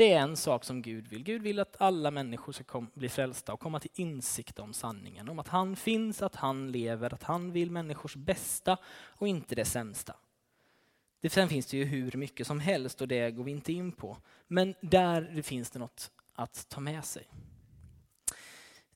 Det 0.00 0.12
är 0.12 0.20
en 0.20 0.36
sak 0.36 0.64
som 0.64 0.82
Gud 0.82 1.08
vill. 1.08 1.22
Gud 1.22 1.42
vill 1.42 1.58
att 1.58 1.76
alla 1.80 2.10
människor 2.10 2.52
ska 2.52 2.86
bli 2.94 3.08
frälsta 3.08 3.52
och 3.52 3.60
komma 3.60 3.80
till 3.80 3.90
insikt 3.94 4.58
om 4.58 4.72
sanningen. 4.72 5.28
Om 5.28 5.38
att 5.38 5.48
han 5.48 5.76
finns, 5.76 6.22
att 6.22 6.36
han 6.36 6.72
lever, 6.72 7.14
att 7.14 7.22
han 7.22 7.52
vill 7.52 7.70
människors 7.70 8.16
bästa 8.16 8.78
och 8.92 9.28
inte 9.28 9.54
det 9.54 9.64
sämsta. 9.64 10.16
Det, 11.20 11.30
sen 11.30 11.48
finns 11.48 11.66
det 11.66 11.76
ju 11.76 11.84
hur 11.84 12.16
mycket 12.16 12.46
som 12.46 12.60
helst 12.60 13.00
och 13.00 13.08
det 13.08 13.30
går 13.30 13.44
vi 13.44 13.50
inte 13.50 13.72
in 13.72 13.92
på. 13.92 14.16
Men 14.46 14.74
där 14.80 15.42
finns 15.42 15.70
det 15.70 15.78
något 15.78 16.10
att 16.34 16.68
ta 16.68 16.80
med 16.80 17.04
sig. 17.04 17.28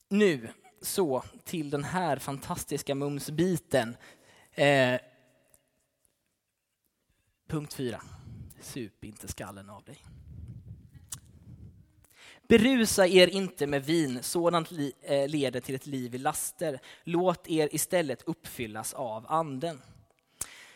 Nu 0.08 0.48
så 0.82 1.24
till 1.44 1.70
den 1.70 1.84
här 1.84 2.16
fantastiska 2.16 2.94
mumsbiten. 2.94 3.96
Eh, 4.52 5.00
punkt 7.46 7.74
fyra. 7.74 8.02
Sup 8.60 9.04
inte 9.04 9.28
skallen 9.28 9.70
av 9.70 9.84
dig. 9.84 10.04
Berusa 12.48 13.06
er 13.06 13.26
inte 13.26 13.66
med 13.66 13.84
vin, 13.84 14.22
sådant 14.22 14.72
eh, 15.02 15.28
leder 15.28 15.60
till 15.60 15.74
ett 15.74 15.86
liv 15.86 16.14
i 16.14 16.18
laster. 16.18 16.78
Låt 17.04 17.48
er 17.48 17.68
istället 17.72 18.22
uppfyllas 18.22 18.94
av 18.94 19.26
anden. 19.28 19.80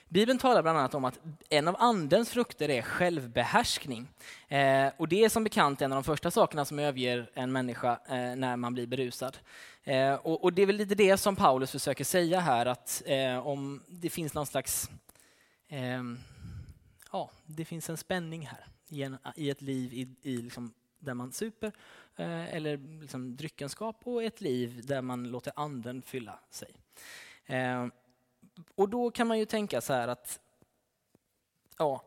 Bibeln 0.09 0.39
talar 0.39 0.63
bland 0.63 0.79
annat 0.79 0.95
om 0.95 1.05
att 1.05 1.19
en 1.49 1.69
av 1.69 1.77
andens 1.79 2.31
frukter 2.31 2.69
är 2.69 2.83
självbehärskning. 2.83 4.09
Eh, 4.49 4.89
och 4.97 5.09
det 5.09 5.25
är 5.25 5.29
som 5.29 5.45
bekant 5.45 5.83
en 5.83 5.93
av 5.93 5.97
de 5.97 6.05
första 6.05 6.31
sakerna 6.31 6.65
som 6.65 6.79
överger 6.79 7.31
en 7.35 7.53
människa 7.53 8.01
eh, 8.09 8.37
när 8.37 8.57
man 8.57 8.75
blir 8.75 8.87
berusad. 8.87 9.39
Eh, 9.85 10.15
och, 10.15 10.45
och, 10.45 10.53
det 10.53 10.63
är 10.63 10.67
väl 10.67 10.77
lite 10.77 10.95
det 10.95 11.17
som 11.17 11.37
Paulus 11.37 11.71
försöker 11.71 12.05
säga 12.05 12.41
här, 12.41 12.67
att 12.67 13.03
eh, 13.07 13.47
om 13.47 13.83
det 13.87 14.11
finns 14.11 14.35
någon 14.35 14.47
slags... 14.47 14.91
Eh, 15.69 16.03
ja, 17.13 17.31
det 17.47 17.65
finns 17.65 17.91
en 17.91 17.97
spänning 17.97 18.47
här 18.47 18.67
i, 18.89 19.03
en, 19.03 19.19
i 19.37 19.51
ett 19.51 19.63
liv 19.63 19.93
i, 19.93 20.31
i 20.31 20.37
liksom 20.37 20.73
där 20.99 21.15
man 21.15 21.33
super, 21.33 21.73
eh, 22.17 22.55
eller 22.55 23.01
liksom 23.01 23.37
dryckenskap, 23.37 24.01
och 24.05 24.23
ett 24.23 24.41
liv 24.41 24.87
där 24.87 25.03
man 25.03 25.29
låter 25.29 25.53
anden 25.57 26.03
fylla 26.03 26.41
sig. 26.51 26.75
Eh, 27.47 27.87
och 28.75 28.89
då 28.89 29.11
kan 29.11 29.27
man 29.27 29.39
ju 29.39 29.45
tänka 29.45 29.81
så 29.81 29.93
här 29.93 30.09
att, 30.09 30.41
ja, 31.79 32.05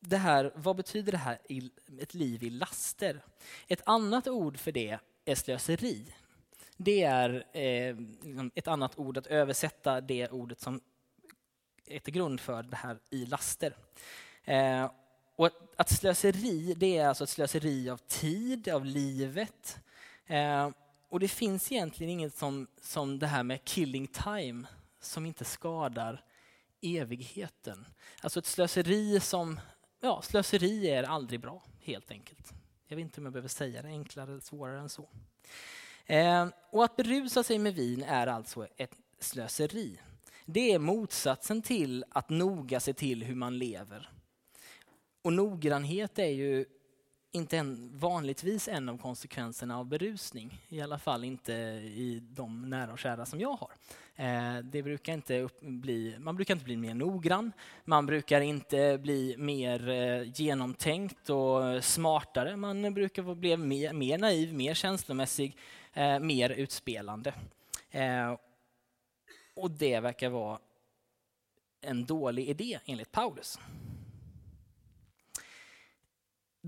det 0.00 0.16
här, 0.16 0.52
vad 0.54 0.76
betyder 0.76 1.12
det 1.12 1.18
här, 1.18 1.38
i, 1.48 1.70
ett 2.00 2.14
liv 2.14 2.42
i 2.42 2.50
laster? 2.50 3.24
Ett 3.68 3.82
annat 3.86 4.28
ord 4.28 4.58
för 4.58 4.72
det 4.72 4.98
är 5.24 5.34
slöseri. 5.34 6.14
Det 6.76 7.02
är 7.02 7.46
eh, 7.52 7.96
liksom 8.22 8.50
ett 8.54 8.68
annat 8.68 8.98
ord 8.98 9.18
att 9.18 9.26
översätta 9.26 10.00
det 10.00 10.28
ordet 10.28 10.60
som 10.60 10.80
är 11.86 11.98
till 11.98 12.14
grund 12.14 12.40
för 12.40 12.62
det 12.62 12.76
här 12.76 12.98
i 13.10 13.26
laster. 13.26 13.76
Eh, 14.44 14.90
och 15.36 15.50
att 15.76 15.90
slöseri, 15.90 16.74
det 16.76 16.98
är 16.98 17.08
alltså 17.08 17.24
ett 17.24 17.30
slöseri 17.30 17.90
av 17.90 17.96
tid, 17.96 18.68
av 18.68 18.84
livet. 18.84 19.78
Eh, 20.26 20.70
och 21.08 21.20
det 21.20 21.28
finns 21.28 21.72
egentligen 21.72 22.10
inget 22.10 22.34
som, 22.34 22.66
som 22.80 23.18
det 23.18 23.26
här 23.26 23.42
med 23.42 23.64
killing 23.64 24.06
time 24.06 24.66
som 25.00 25.26
inte 25.26 25.44
skadar 25.44 26.24
evigheten. 26.80 27.86
Alltså 28.20 28.38
ett 28.38 28.46
slöseri 28.46 29.20
som, 29.20 29.60
ja, 30.00 30.22
slöseri 30.22 30.90
är 30.90 31.02
aldrig 31.02 31.40
bra 31.40 31.62
helt 31.80 32.10
enkelt. 32.10 32.52
Jag 32.88 32.96
vet 32.96 33.02
inte 33.02 33.20
om 33.20 33.24
jag 33.24 33.32
behöver 33.32 33.48
säga 33.48 33.82
det 33.82 33.88
enklare 33.88 34.30
eller 34.30 34.40
svårare 34.40 34.80
än 34.80 34.88
så. 34.88 35.08
Eh, 36.06 36.48
och 36.70 36.84
att 36.84 36.96
berusa 36.96 37.42
sig 37.42 37.58
med 37.58 37.74
vin 37.74 38.02
är 38.02 38.26
alltså 38.26 38.66
ett 38.76 38.94
slöseri. 39.20 40.00
Det 40.44 40.72
är 40.72 40.78
motsatsen 40.78 41.62
till 41.62 42.04
att 42.10 42.28
noga 42.28 42.80
se 42.80 42.92
till 42.92 43.24
hur 43.24 43.34
man 43.34 43.58
lever. 43.58 44.10
Och 45.26 45.32
noggrannhet 45.32 46.18
är 46.18 46.26
ju 46.26 46.64
inte 47.32 47.56
en, 47.56 47.98
vanligtvis 47.98 48.68
en 48.68 48.88
av 48.88 48.98
konsekvenserna 48.98 49.78
av 49.78 49.86
berusning. 49.86 50.64
I 50.68 50.80
alla 50.80 50.98
fall 50.98 51.24
inte 51.24 51.52
i 51.52 52.22
de 52.30 52.70
nära 52.70 52.92
och 52.92 52.98
kära 52.98 53.26
som 53.26 53.40
jag 53.40 53.56
har. 53.56 53.70
Eh, 54.16 54.58
det 54.58 54.82
brukar 54.82 55.12
inte 55.12 55.48
bli, 55.60 56.16
man 56.18 56.36
brukar 56.36 56.54
inte 56.54 56.64
bli 56.64 56.76
mer 56.76 56.94
noggrann. 56.94 57.52
Man 57.84 58.06
brukar 58.06 58.40
inte 58.40 58.98
bli 58.98 59.34
mer 59.38 59.88
eh, 59.88 60.32
genomtänkt 60.34 61.30
och 61.30 61.84
smartare. 61.84 62.56
Man 62.56 62.94
brukar 62.94 63.34
bli 63.34 63.56
mer, 63.56 63.92
mer 63.92 64.18
naiv, 64.18 64.54
mer 64.54 64.74
känslomässig, 64.74 65.56
eh, 65.92 66.18
mer 66.18 66.50
utspelande. 66.50 67.34
Eh, 67.90 68.36
och 69.56 69.70
det 69.70 70.00
verkar 70.00 70.28
vara 70.28 70.58
en 71.80 72.04
dålig 72.04 72.48
idé 72.48 72.78
enligt 72.84 73.12
Paulus. 73.12 73.58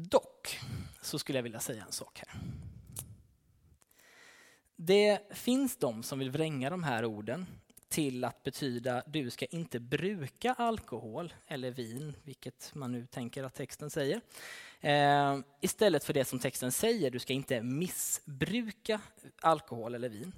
Dock 0.01 0.59
så 1.03 1.19
skulle 1.19 1.39
jag 1.39 1.43
vilja 1.43 1.61
säga 1.61 1.85
en 1.85 1.93
sak 1.93 2.23
här. 2.27 2.41
Det 4.77 5.21
finns 5.31 5.77
de 5.77 6.03
som 6.03 6.19
vill 6.19 6.31
vränga 6.31 6.71
de 6.71 6.85
här 6.85 7.05
orden 7.05 7.47
till 7.89 8.25
att 8.25 8.43
betyda 8.43 9.03
du 9.07 9.31
ska 9.31 9.47
inte 9.47 9.81
bruka 9.81 10.53
alkohol 10.53 11.35
eller 11.47 11.71
vin, 11.71 12.15
vilket 12.23 12.71
man 12.75 12.93
nu 12.93 13.07
tänker 13.07 13.45
att 13.45 13.55
texten 13.55 13.91
säger. 13.91 14.21
Eh, 14.81 15.39
istället 15.61 16.05
för 16.05 16.13
det 16.15 16.25
som 16.25 16.39
texten 16.39 16.73
säger, 16.73 17.11
du 17.11 17.19
ska 17.19 17.33
inte 17.33 17.63
missbruka 17.63 19.01
alkohol 19.41 19.95
eller 19.95 20.09
vin. 20.09 20.33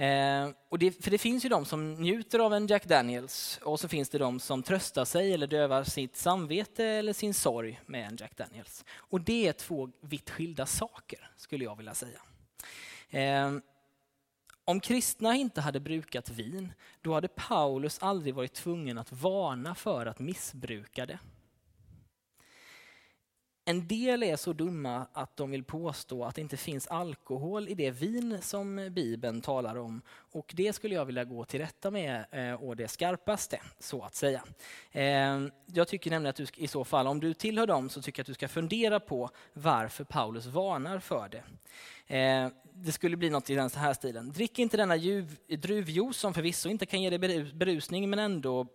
Eh, 0.00 0.50
och 0.68 0.78
det, 0.78 1.04
för 1.04 1.10
det 1.10 1.18
finns 1.18 1.44
ju 1.44 1.48
de 1.48 1.64
som 1.64 1.94
njuter 1.94 2.38
av 2.38 2.54
en 2.54 2.66
Jack 2.66 2.84
Daniels 2.84 3.60
och 3.62 3.80
så 3.80 3.88
finns 3.88 4.08
det 4.08 4.18
de 4.18 4.40
som 4.40 4.62
tröstar 4.62 5.04
sig 5.04 5.34
eller 5.34 5.46
dövar 5.46 5.84
sitt 5.84 6.16
samvete 6.16 6.84
eller 6.84 7.12
sin 7.12 7.34
sorg 7.34 7.80
med 7.86 8.06
en 8.06 8.16
Jack 8.16 8.36
Daniels. 8.36 8.84
Och 8.94 9.20
det 9.20 9.48
är 9.48 9.52
två 9.52 9.90
vitt 10.00 10.30
skilda 10.30 10.66
saker, 10.66 11.30
skulle 11.36 11.64
jag 11.64 11.76
vilja 11.76 11.94
säga. 11.94 12.20
Eh, 13.10 13.52
om 14.64 14.80
kristna 14.80 15.34
inte 15.34 15.60
hade 15.60 15.80
brukat 15.80 16.30
vin, 16.30 16.72
då 17.00 17.14
hade 17.14 17.28
Paulus 17.28 17.98
aldrig 18.02 18.34
varit 18.34 18.54
tvungen 18.54 18.98
att 18.98 19.12
varna 19.12 19.74
för 19.74 20.06
att 20.06 20.18
missbruka 20.18 21.06
det. 21.06 21.18
En 23.70 23.86
del 23.86 24.22
är 24.22 24.36
så 24.36 24.52
dumma 24.52 25.06
att 25.12 25.36
de 25.36 25.50
vill 25.50 25.64
påstå 25.64 26.24
att 26.24 26.34
det 26.34 26.40
inte 26.40 26.56
finns 26.56 26.86
alkohol 26.86 27.68
i 27.68 27.74
det 27.74 27.90
vin 27.90 28.38
som 28.42 28.88
Bibeln 28.92 29.40
talar 29.40 29.76
om. 29.76 30.02
Och 30.32 30.52
det 30.56 30.72
skulle 30.72 30.94
jag 30.94 31.04
vilja 31.04 31.24
gå 31.24 31.44
till 31.44 31.60
rätta 31.60 31.90
med 31.90 32.24
eh, 32.30 32.54
och 32.54 32.76
det 32.76 32.88
skarpaste, 32.88 33.60
så 33.78 34.02
att 34.02 34.14
säga. 34.14 34.44
Eh, 34.92 35.40
jag 35.66 35.88
tycker 35.88 36.10
nämligen 36.10 36.30
att 36.30 36.36
du 36.36 36.46
i 36.56 36.68
så 36.68 36.84
fall, 36.84 37.06
om 37.06 37.20
du 37.20 37.34
tillhör 37.34 37.66
dem, 37.66 37.88
så 37.88 38.02
tycker 38.02 38.20
jag 38.20 38.22
att 38.22 38.26
du 38.26 38.34
ska 38.34 38.48
fundera 38.48 39.00
på 39.00 39.30
varför 39.52 40.04
Paulus 40.04 40.46
varnar 40.46 40.98
för 40.98 41.28
det. 41.28 41.44
Eh, 42.16 42.48
det 42.74 42.92
skulle 42.92 43.16
bli 43.16 43.30
något 43.30 43.50
i 43.50 43.54
den 43.54 43.70
här 43.76 43.94
stilen. 43.94 44.32
Drick 44.32 44.58
inte 44.58 44.76
denna 44.76 44.96
druvjuice 45.58 46.16
som 46.16 46.34
förvisso 46.34 46.68
inte 46.68 46.86
kan 46.86 47.02
ge 47.02 47.10
dig 47.10 47.52
berusning, 47.52 48.10
men 48.10 48.18
ändå 48.18 48.66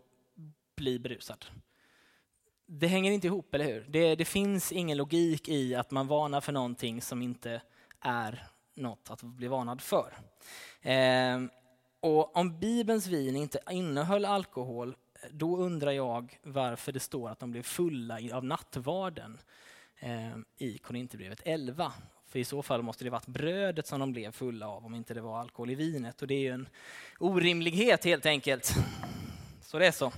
bli 0.76 1.00
berusad 1.00 1.46
det 2.66 2.88
hänger 2.88 3.12
inte 3.12 3.28
ihop, 3.28 3.56
eller 3.56 3.66
hur? 3.66 3.86
Det, 3.90 4.16
det, 4.16 4.26
finns 4.26 4.72
ingen 4.72 4.98
logik 4.98 5.50
i 5.50 5.76
att 5.76 5.92
man 5.92 6.08
varnar 6.08 6.42
för 6.42 6.52
någonting 6.52 7.02
som 7.02 7.22
inte 7.22 7.62
är 8.02 8.48
något 8.76 9.12
att 9.12 9.22
bli 9.22 9.48
varnad 9.48 9.82
för. 9.82 10.18
Eh, 10.82 11.42
och 12.00 12.38
om 12.38 12.60
Bibelns 12.60 13.08
vin 13.08 13.36
inte 13.36 13.60
innehöll 13.72 14.26
alkohol, 14.26 14.96
då 15.32 15.58
undrar 15.58 15.92
jag 15.92 16.40
varför 16.44 16.92
det 16.92 17.00
står 17.00 17.30
att 17.30 17.40
de 17.40 17.52
blev 17.52 17.64
fulla 17.64 18.20
av 18.34 18.46
nattvarden 18.46 19.38
eh, 20.00 20.38
i 20.58 20.78
Korinthierbrevet 20.78 21.42
11. 21.46 21.94
För 22.28 22.40
i 22.40 22.46
så 22.46 22.62
fall 22.62 22.82
måste 22.82 23.04
det 23.04 23.10
varit 23.10 23.28
brödet 23.28 23.88
som 23.88 24.00
de 24.00 24.12
blev 24.12 24.32
fulla 24.32 24.68
av 24.68 24.86
om 24.86 24.96
inte 24.96 25.14
det 25.14 25.22
var 25.22 25.40
alkohol 25.40 25.70
i 25.70 25.76
vinet. 25.76 26.22
Och 26.22 26.28
det 26.28 26.36
är 26.36 26.40
ju 26.40 26.52
en 26.52 26.70
orimlighet 27.20 28.06
helt 28.06 28.26
enkelt. 28.26 28.76
Så 29.76 29.80
det 29.80 29.88
är 29.88 29.92
så. 29.92 30.12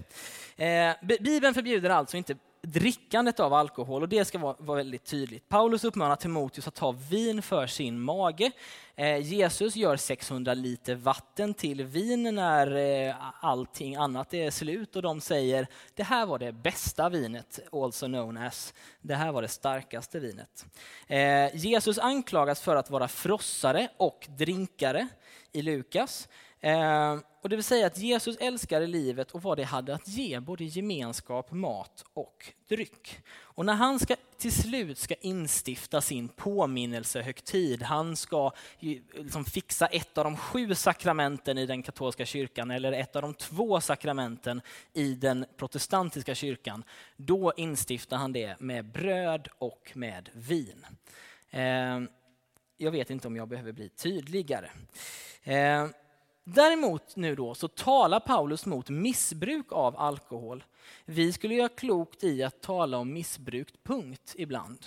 Eh, 0.63 1.17
Bibeln 1.19 1.53
förbjuder 1.53 1.89
alltså 1.89 2.17
inte 2.17 2.35
drickandet 2.61 3.39
av 3.39 3.53
alkohol 3.53 4.01
och 4.01 4.09
det 4.09 4.25
ska 4.25 4.37
vara, 4.37 4.55
vara 4.59 4.77
väldigt 4.77 5.05
tydligt. 5.05 5.49
Paulus 5.49 5.83
uppmanar 5.83 6.15
Timoteus 6.15 6.67
att 6.67 6.75
ta 6.75 6.91
vin 6.91 7.41
för 7.41 7.67
sin 7.67 7.99
mage. 7.99 8.51
Eh, 8.95 9.17
Jesus 9.17 9.75
gör 9.75 9.97
600 9.97 10.53
liter 10.53 10.95
vatten 10.95 11.53
till 11.53 11.83
vin 11.83 12.35
när 12.35 12.75
eh, 12.75 13.15
allting 13.41 13.95
annat 13.95 14.33
är 14.33 14.51
slut 14.51 14.95
och 14.95 15.01
de 15.01 15.21
säger 15.21 15.67
det 15.95 16.03
här 16.03 16.25
var 16.25 16.39
det 16.39 16.51
bästa 16.51 17.09
vinet, 17.09 17.59
also 17.71 18.05
known 18.05 18.37
as. 18.37 18.73
Det 19.01 19.15
här 19.15 19.31
var 19.31 19.41
det 19.41 19.47
starkaste 19.47 20.19
vinet. 20.19 20.65
Eh, 21.07 21.55
Jesus 21.55 21.99
anklagas 21.99 22.61
för 22.61 22.75
att 22.75 22.89
vara 22.89 23.07
frossare 23.07 23.87
och 23.97 24.27
drinkare 24.29 25.07
i 25.51 25.61
Lukas. 25.61 26.27
Eh, 26.61 27.17
och 27.47 27.49
det 27.49 27.55
vill 27.55 27.63
säga 27.63 27.87
att 27.87 27.97
Jesus 27.97 28.37
älskade 28.37 28.87
livet 28.87 29.31
och 29.31 29.43
vad 29.43 29.57
det 29.57 29.63
hade 29.63 29.95
att 29.95 30.07
ge, 30.07 30.39
både 30.39 30.63
gemenskap, 30.63 31.51
mat 31.51 32.05
och 32.13 32.53
dryck. 32.67 33.19
Och 33.29 33.65
när 33.65 33.73
han 33.73 33.99
ska, 33.99 34.15
till 34.37 34.51
slut 34.51 34.97
ska 34.97 35.15
instifta 35.15 36.01
sin 36.01 36.27
påminnelsehögtid, 36.27 37.83
han 37.83 38.15
ska 38.15 38.51
liksom 38.79 39.45
fixa 39.45 39.87
ett 39.87 40.17
av 40.17 40.23
de 40.23 40.37
sju 40.37 40.75
sakramenten 40.75 41.57
i 41.57 41.65
den 41.65 41.83
katolska 41.83 42.25
kyrkan 42.25 42.71
eller 42.71 42.91
ett 42.91 43.15
av 43.15 43.21
de 43.21 43.33
två 43.33 43.81
sakramenten 43.81 44.61
i 44.93 45.13
den 45.13 45.45
protestantiska 45.57 46.35
kyrkan, 46.35 46.83
då 47.15 47.53
instiftar 47.57 48.17
han 48.17 48.33
det 48.33 48.59
med 48.59 48.85
bröd 48.85 49.47
och 49.57 49.91
med 49.93 50.29
vin. 50.33 50.85
Eh, 51.49 51.99
jag 52.77 52.91
vet 52.91 53.09
inte 53.09 53.27
om 53.27 53.35
jag 53.35 53.47
behöver 53.47 53.71
bli 53.71 53.89
tydligare. 53.89 54.69
Eh, 55.43 55.87
Däremot 56.49 57.15
nu 57.15 57.35
då 57.35 57.55
så 57.55 57.67
talar 57.67 58.19
Paulus 58.19 58.65
mot 58.65 58.89
missbruk 58.89 59.71
av 59.71 59.97
alkohol. 59.97 60.63
Vi 61.05 61.33
skulle 61.33 61.55
göra 61.55 61.69
klokt 61.69 62.23
i 62.23 62.43
att 62.43 62.61
tala 62.61 62.97
om 62.97 63.13
missbruk, 63.13 63.83
punkt, 63.83 64.33
ibland. 64.37 64.85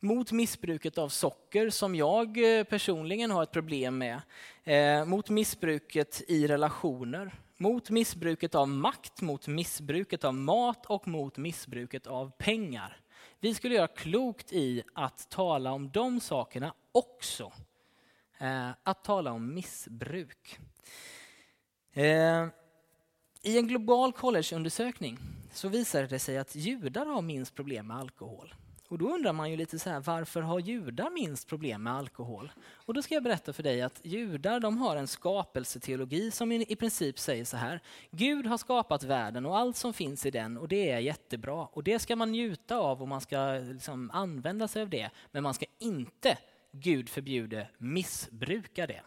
Mot 0.00 0.32
missbruket 0.32 0.98
av 0.98 1.08
socker, 1.08 1.70
som 1.70 1.94
jag 1.94 2.58
eh, 2.58 2.64
personligen 2.64 3.30
har 3.30 3.42
ett 3.42 3.52
problem 3.52 3.98
med. 3.98 4.20
Eh, 4.64 5.04
mot 5.04 5.30
missbruket 5.30 6.22
i 6.28 6.46
relationer. 6.46 7.34
Mot 7.56 7.90
missbruket 7.90 8.54
av 8.54 8.68
makt, 8.68 9.20
mot 9.20 9.46
missbruket 9.46 10.24
av 10.24 10.34
mat 10.34 10.86
och 10.86 11.08
mot 11.08 11.36
missbruket 11.36 12.06
av 12.06 12.30
pengar. 12.38 12.96
Vi 13.40 13.54
skulle 13.54 13.74
göra 13.74 13.86
klokt 13.86 14.52
i 14.52 14.82
att 14.94 15.30
tala 15.30 15.72
om 15.72 15.90
de 15.90 16.20
sakerna 16.20 16.74
också. 16.92 17.52
Eh, 18.44 18.70
att 18.82 19.04
tala 19.04 19.32
om 19.32 19.54
missbruk. 19.54 20.58
Eh, 21.92 22.46
I 23.42 23.58
en 23.58 23.68
global 23.68 24.12
collegeundersökning 24.12 25.18
så 25.52 25.68
visade 25.68 26.06
det 26.06 26.18
sig 26.18 26.38
att 26.38 26.54
judar 26.54 27.06
har 27.06 27.22
minst 27.22 27.54
problem 27.54 27.86
med 27.86 27.96
alkohol. 27.96 28.54
Och 28.88 28.98
då 28.98 29.14
undrar 29.14 29.32
man 29.32 29.50
ju 29.50 29.56
lite 29.56 29.78
så 29.78 29.90
här, 29.90 30.00
varför 30.00 30.40
har 30.40 30.58
judar 30.58 31.10
minst 31.10 31.48
problem 31.48 31.82
med 31.82 31.92
alkohol? 31.92 32.52
Och 32.72 32.94
då 32.94 33.02
ska 33.02 33.14
jag 33.14 33.22
berätta 33.22 33.52
för 33.52 33.62
dig 33.62 33.82
att 33.82 34.00
judar 34.02 34.60
de 34.60 34.78
har 34.78 34.96
en 34.96 35.06
skapelseteologi 35.06 36.30
som 36.30 36.52
i 36.52 36.76
princip 36.76 37.18
säger 37.18 37.44
så 37.44 37.56
här. 37.56 37.80
Gud 38.10 38.46
har 38.46 38.58
skapat 38.58 39.04
världen 39.04 39.46
och 39.46 39.58
allt 39.58 39.76
som 39.76 39.92
finns 39.92 40.26
i 40.26 40.30
den 40.30 40.58
och 40.58 40.68
det 40.68 40.90
är 40.90 40.98
jättebra. 40.98 41.66
Och 41.66 41.84
det 41.84 41.98
ska 41.98 42.16
man 42.16 42.32
njuta 42.32 42.76
av 42.76 43.02
och 43.02 43.08
man 43.08 43.20
ska 43.20 43.52
liksom 43.52 44.10
använda 44.10 44.68
sig 44.68 44.82
av 44.82 44.88
det. 44.88 45.10
Men 45.30 45.42
man 45.42 45.54
ska 45.54 45.66
inte 45.78 46.38
Gud 46.76 47.08
förbjude 47.08 47.68
missbruka 47.78 48.86
det. 48.86 49.02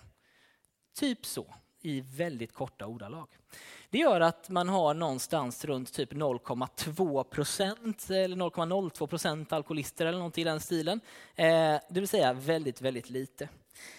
Typ 1.00 1.26
så, 1.26 1.54
i 1.82 2.02
väldigt 2.02 2.54
korta 2.54 2.86
ordalag. 2.86 3.28
Det 3.90 3.98
gör 3.98 4.22
att 4.22 4.50
man 4.50 4.70
har 4.70 4.94
någonstans 4.94 5.66
runt 5.66 5.94
typ 5.94 6.14
0,2 6.14 7.24
procent 7.24 8.10
eller 8.10 8.36
0,02 8.36 9.08
procent 9.08 9.54
alkoholister 9.54 10.06
eller 10.06 10.20
något 10.20 10.38
i 10.38 10.44
den 10.44 10.60
stilen. 10.60 11.02
Eh, 11.36 11.46
det 11.90 12.00
vill 12.00 12.08
säga 12.08 12.34
väldigt, 12.34 12.82
väldigt 12.82 13.10
lite. 13.10 13.50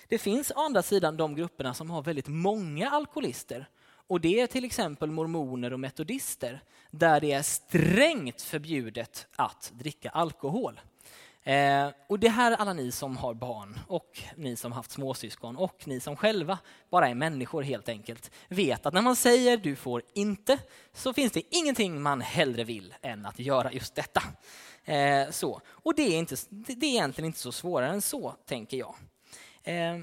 Det 0.08 0.18
finns 0.18 0.50
å 0.50 0.60
andra 0.60 0.82
sidan 0.82 1.16
de 1.16 1.34
grupperna 1.34 1.74
som 1.74 1.90
har 1.90 2.02
väldigt 2.02 2.28
många 2.28 2.90
alkoholister. 2.90 3.68
Och 4.08 4.20
det 4.20 4.40
är 4.40 4.46
till 4.46 4.64
exempel 4.64 5.10
mormoner 5.10 5.72
och 5.72 5.80
metodister 5.80 6.62
där 6.90 7.20
det 7.20 7.32
är 7.32 7.42
strängt 7.42 8.42
förbjudet 8.42 9.26
att 9.36 9.72
dricka 9.74 10.10
alkohol. 10.10 10.80
Eh, 11.48 11.90
och 12.06 12.18
det 12.18 12.28
här 12.28 12.52
alla 12.52 12.72
ni 12.72 12.92
som 12.92 13.16
har 13.16 13.34
barn 13.34 13.78
och 13.86 14.22
ni 14.36 14.56
som 14.56 14.72
haft 14.72 14.90
småsyskon 14.90 15.56
och 15.56 15.82
ni 15.86 16.00
som 16.00 16.16
själva 16.16 16.58
bara 16.90 17.08
är 17.08 17.14
människor 17.14 17.62
helt 17.62 17.88
enkelt 17.88 18.30
vet 18.48 18.86
att 18.86 18.94
när 18.94 19.02
man 19.02 19.16
säger 19.16 19.56
du 19.56 19.76
får 19.76 20.02
inte 20.14 20.58
så 20.92 21.12
finns 21.12 21.32
det 21.32 21.56
ingenting 21.56 22.02
man 22.02 22.20
hellre 22.20 22.64
vill 22.64 22.94
än 23.02 23.26
att 23.26 23.38
göra 23.38 23.72
just 23.72 23.94
detta. 23.94 24.22
Eh, 24.84 25.30
så. 25.30 25.60
Och 25.66 25.94
det 25.94 26.02
är, 26.02 26.18
inte, 26.18 26.36
det 26.50 26.86
är 26.86 26.90
egentligen 26.90 27.26
inte 27.26 27.38
så 27.38 27.52
svårare 27.52 27.90
än 27.90 28.02
så, 28.02 28.34
tänker 28.46 28.76
jag. 28.76 28.94
Eh, 29.62 29.98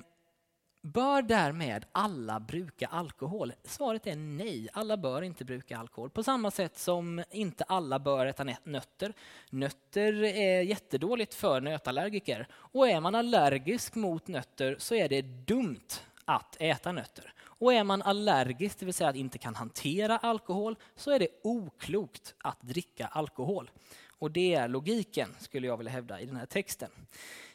Bör 0.86 1.22
därmed 1.22 1.86
alla 1.92 2.40
bruka 2.40 2.88
alkohol? 2.88 3.54
Svaret 3.64 4.08
är 4.08 4.16
nej, 4.16 4.70
alla 4.74 4.98
bör 4.98 5.22
inte 5.22 5.46
bruka 5.46 5.78
alkohol. 5.78 6.10
På 6.10 6.24
samma 6.24 6.52
sätt 6.52 6.78
som 6.78 7.24
inte 7.32 7.64
alla 7.64 8.00
bör 8.00 8.26
äta 8.26 8.46
nötter. 8.64 9.14
Nötter 9.50 10.24
är 10.24 10.62
jättedåligt 10.62 11.34
för 11.34 11.62
nötallergiker. 11.62 12.48
Och 12.54 12.88
är 12.90 13.00
man 13.00 13.16
allergisk 13.16 13.96
mot 13.96 14.28
nötter 14.28 14.76
så 14.80 14.96
är 14.96 15.10
det 15.10 15.22
dumt 15.22 16.02
att 16.26 16.56
äta 16.60 16.92
nötter. 16.92 17.34
Och 17.44 17.74
är 17.74 17.84
man 17.84 18.02
allergisk, 18.02 18.80
det 18.80 18.86
vill 18.86 18.94
säga 18.94 19.10
att 19.10 19.16
inte 19.16 19.38
kan 19.38 19.56
hantera 19.56 20.18
alkohol, 20.18 20.76
så 20.96 21.12
är 21.12 21.20
det 21.20 21.28
oklokt 21.44 22.36
att 22.38 22.62
dricka 22.62 23.08
alkohol. 23.08 23.72
Och 24.18 24.32
det 24.32 24.56
är 24.56 24.68
logiken, 24.68 25.30
skulle 25.40 25.68
jag 25.68 25.78
vilja 25.78 25.92
hävda, 25.92 26.20
i 26.20 26.26
den 26.26 26.36
här 26.36 26.46
texten. 26.46 26.92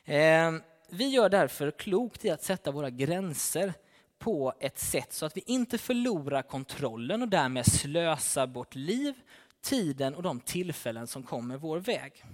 Eh, 0.04 0.52
vi 0.92 1.08
gör 1.08 1.28
därför 1.28 1.70
klokt 1.70 2.24
i 2.24 2.30
att 2.30 2.42
sätta 2.42 2.70
våra 2.70 2.90
gränser 2.90 3.72
på 4.18 4.52
ett 4.60 4.78
sätt 4.78 5.12
så 5.12 5.26
att 5.26 5.36
vi 5.36 5.42
inte 5.46 5.78
förlorar 5.78 6.42
kontrollen 6.42 7.22
och 7.22 7.28
därmed 7.28 7.66
slösar 7.66 8.46
bort 8.46 8.74
liv, 8.74 9.14
tiden 9.60 10.14
och 10.14 10.22
de 10.22 10.40
tillfällen 10.40 11.06
som 11.06 11.22
kommer 11.22 11.56
vår 11.56 11.78
väg. 11.78 12.24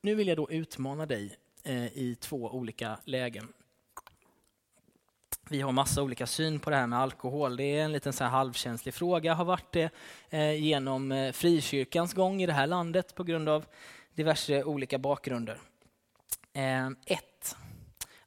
Nu 0.00 0.14
vill 0.14 0.28
jag 0.28 0.36
då 0.36 0.50
utmana 0.50 1.06
dig 1.06 1.36
eh, 1.64 1.86
i 1.86 2.16
två 2.20 2.36
olika 2.36 3.00
lägen. 3.04 3.52
Vi 5.50 5.60
har 5.60 5.72
massa 5.72 6.02
olika 6.02 6.26
syn 6.26 6.60
på 6.60 6.70
det 6.70 6.76
här 6.76 6.86
med 6.86 6.98
alkohol. 6.98 7.56
Det 7.56 7.64
är 7.64 7.84
en 7.84 7.92
liten 7.92 8.12
så 8.12 8.24
här 8.24 8.30
halvkänslig 8.30 8.94
fråga, 8.94 9.34
har 9.34 9.44
varit 9.44 9.72
det 9.72 9.90
eh, 10.30 10.64
genom 10.64 11.12
eh, 11.12 11.32
frikyrkans 11.32 12.14
gång 12.14 12.42
i 12.42 12.46
det 12.46 12.52
här 12.52 12.66
landet 12.66 13.14
på 13.14 13.24
grund 13.24 13.48
av 13.48 13.66
diverse 14.18 14.64
olika 14.64 14.98
bakgrunder. 14.98 15.60
Eh, 16.52 16.90
1. 17.06 17.56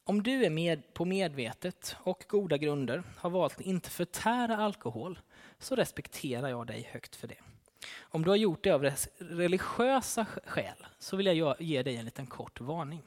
Om 0.03 0.23
du 0.23 0.45
är 0.45 0.49
med 0.49 0.93
på 0.93 1.05
medvetet 1.05 1.95
och 1.99 2.25
goda 2.27 2.57
grunder 2.57 3.03
har 3.17 3.29
valt 3.29 3.53
att 3.53 3.61
inte 3.61 3.89
förtära 3.89 4.57
alkohol 4.57 5.19
så 5.59 5.75
respekterar 5.75 6.49
jag 6.49 6.67
dig 6.67 6.89
högt 6.91 7.15
för 7.15 7.27
det. 7.27 7.37
Om 7.99 8.23
du 8.23 8.29
har 8.29 8.37
gjort 8.37 8.63
det 8.63 8.71
av 8.71 8.91
religiösa 9.17 10.25
skäl 10.45 10.85
så 10.99 11.17
vill 11.17 11.25
jag 11.25 11.61
ge 11.61 11.83
dig 11.83 11.95
en 11.95 12.05
liten 12.05 12.27
kort 12.27 12.61
varning. 12.61 13.01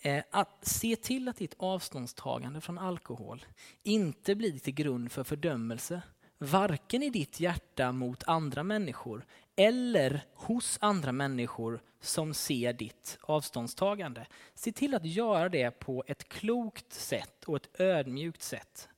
Eh, 0.00 0.24
att 0.30 0.58
se 0.66 0.96
till 0.96 1.28
att 1.28 1.36
ditt 1.36 1.54
avståndstagande 1.58 2.60
från 2.60 2.78
alkohol 2.78 3.46
inte 3.82 4.34
blir 4.34 4.58
till 4.58 4.74
grund 4.74 5.12
för 5.12 5.24
fördömelse, 5.24 6.02
varken 6.38 7.02
i 7.02 7.10
ditt 7.10 7.40
hjärta 7.40 7.92
mot 7.92 8.24
andra 8.24 8.62
människor 8.62 9.26
eller 9.56 10.24
hos 10.34 10.78
andra 10.80 11.12
människor 11.12 11.80
som 12.00 12.34
ser 12.34 12.72
ditt 12.72 13.18
avståndstagande. 13.20 14.26
Se 14.54 14.72
till 14.72 14.94
att 14.94 15.04
göra 15.04 15.48
det 15.48 15.70
på 15.70 16.04
ett 16.06 16.28
klokt 16.28 16.92
sätt 16.92 17.44
och 17.44 17.56
ett 17.56 17.80
ödmjukt 17.80 18.42
sätt. 18.42 18.88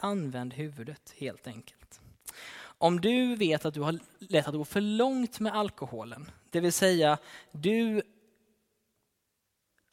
Använd 0.00 0.54
huvudet 0.54 1.14
helt 1.16 1.46
enkelt. 1.46 2.00
Om 2.60 3.00
du 3.00 3.36
vet 3.36 3.64
att 3.64 3.74
du 3.74 3.80
har 3.80 3.98
lätt 4.18 4.48
att 4.48 4.54
gå 4.54 4.64
för 4.64 4.80
långt 4.80 5.40
med 5.40 5.54
alkoholen, 5.54 6.30
det 6.50 6.60
vill 6.60 6.72
säga 6.72 7.18
du 7.52 8.02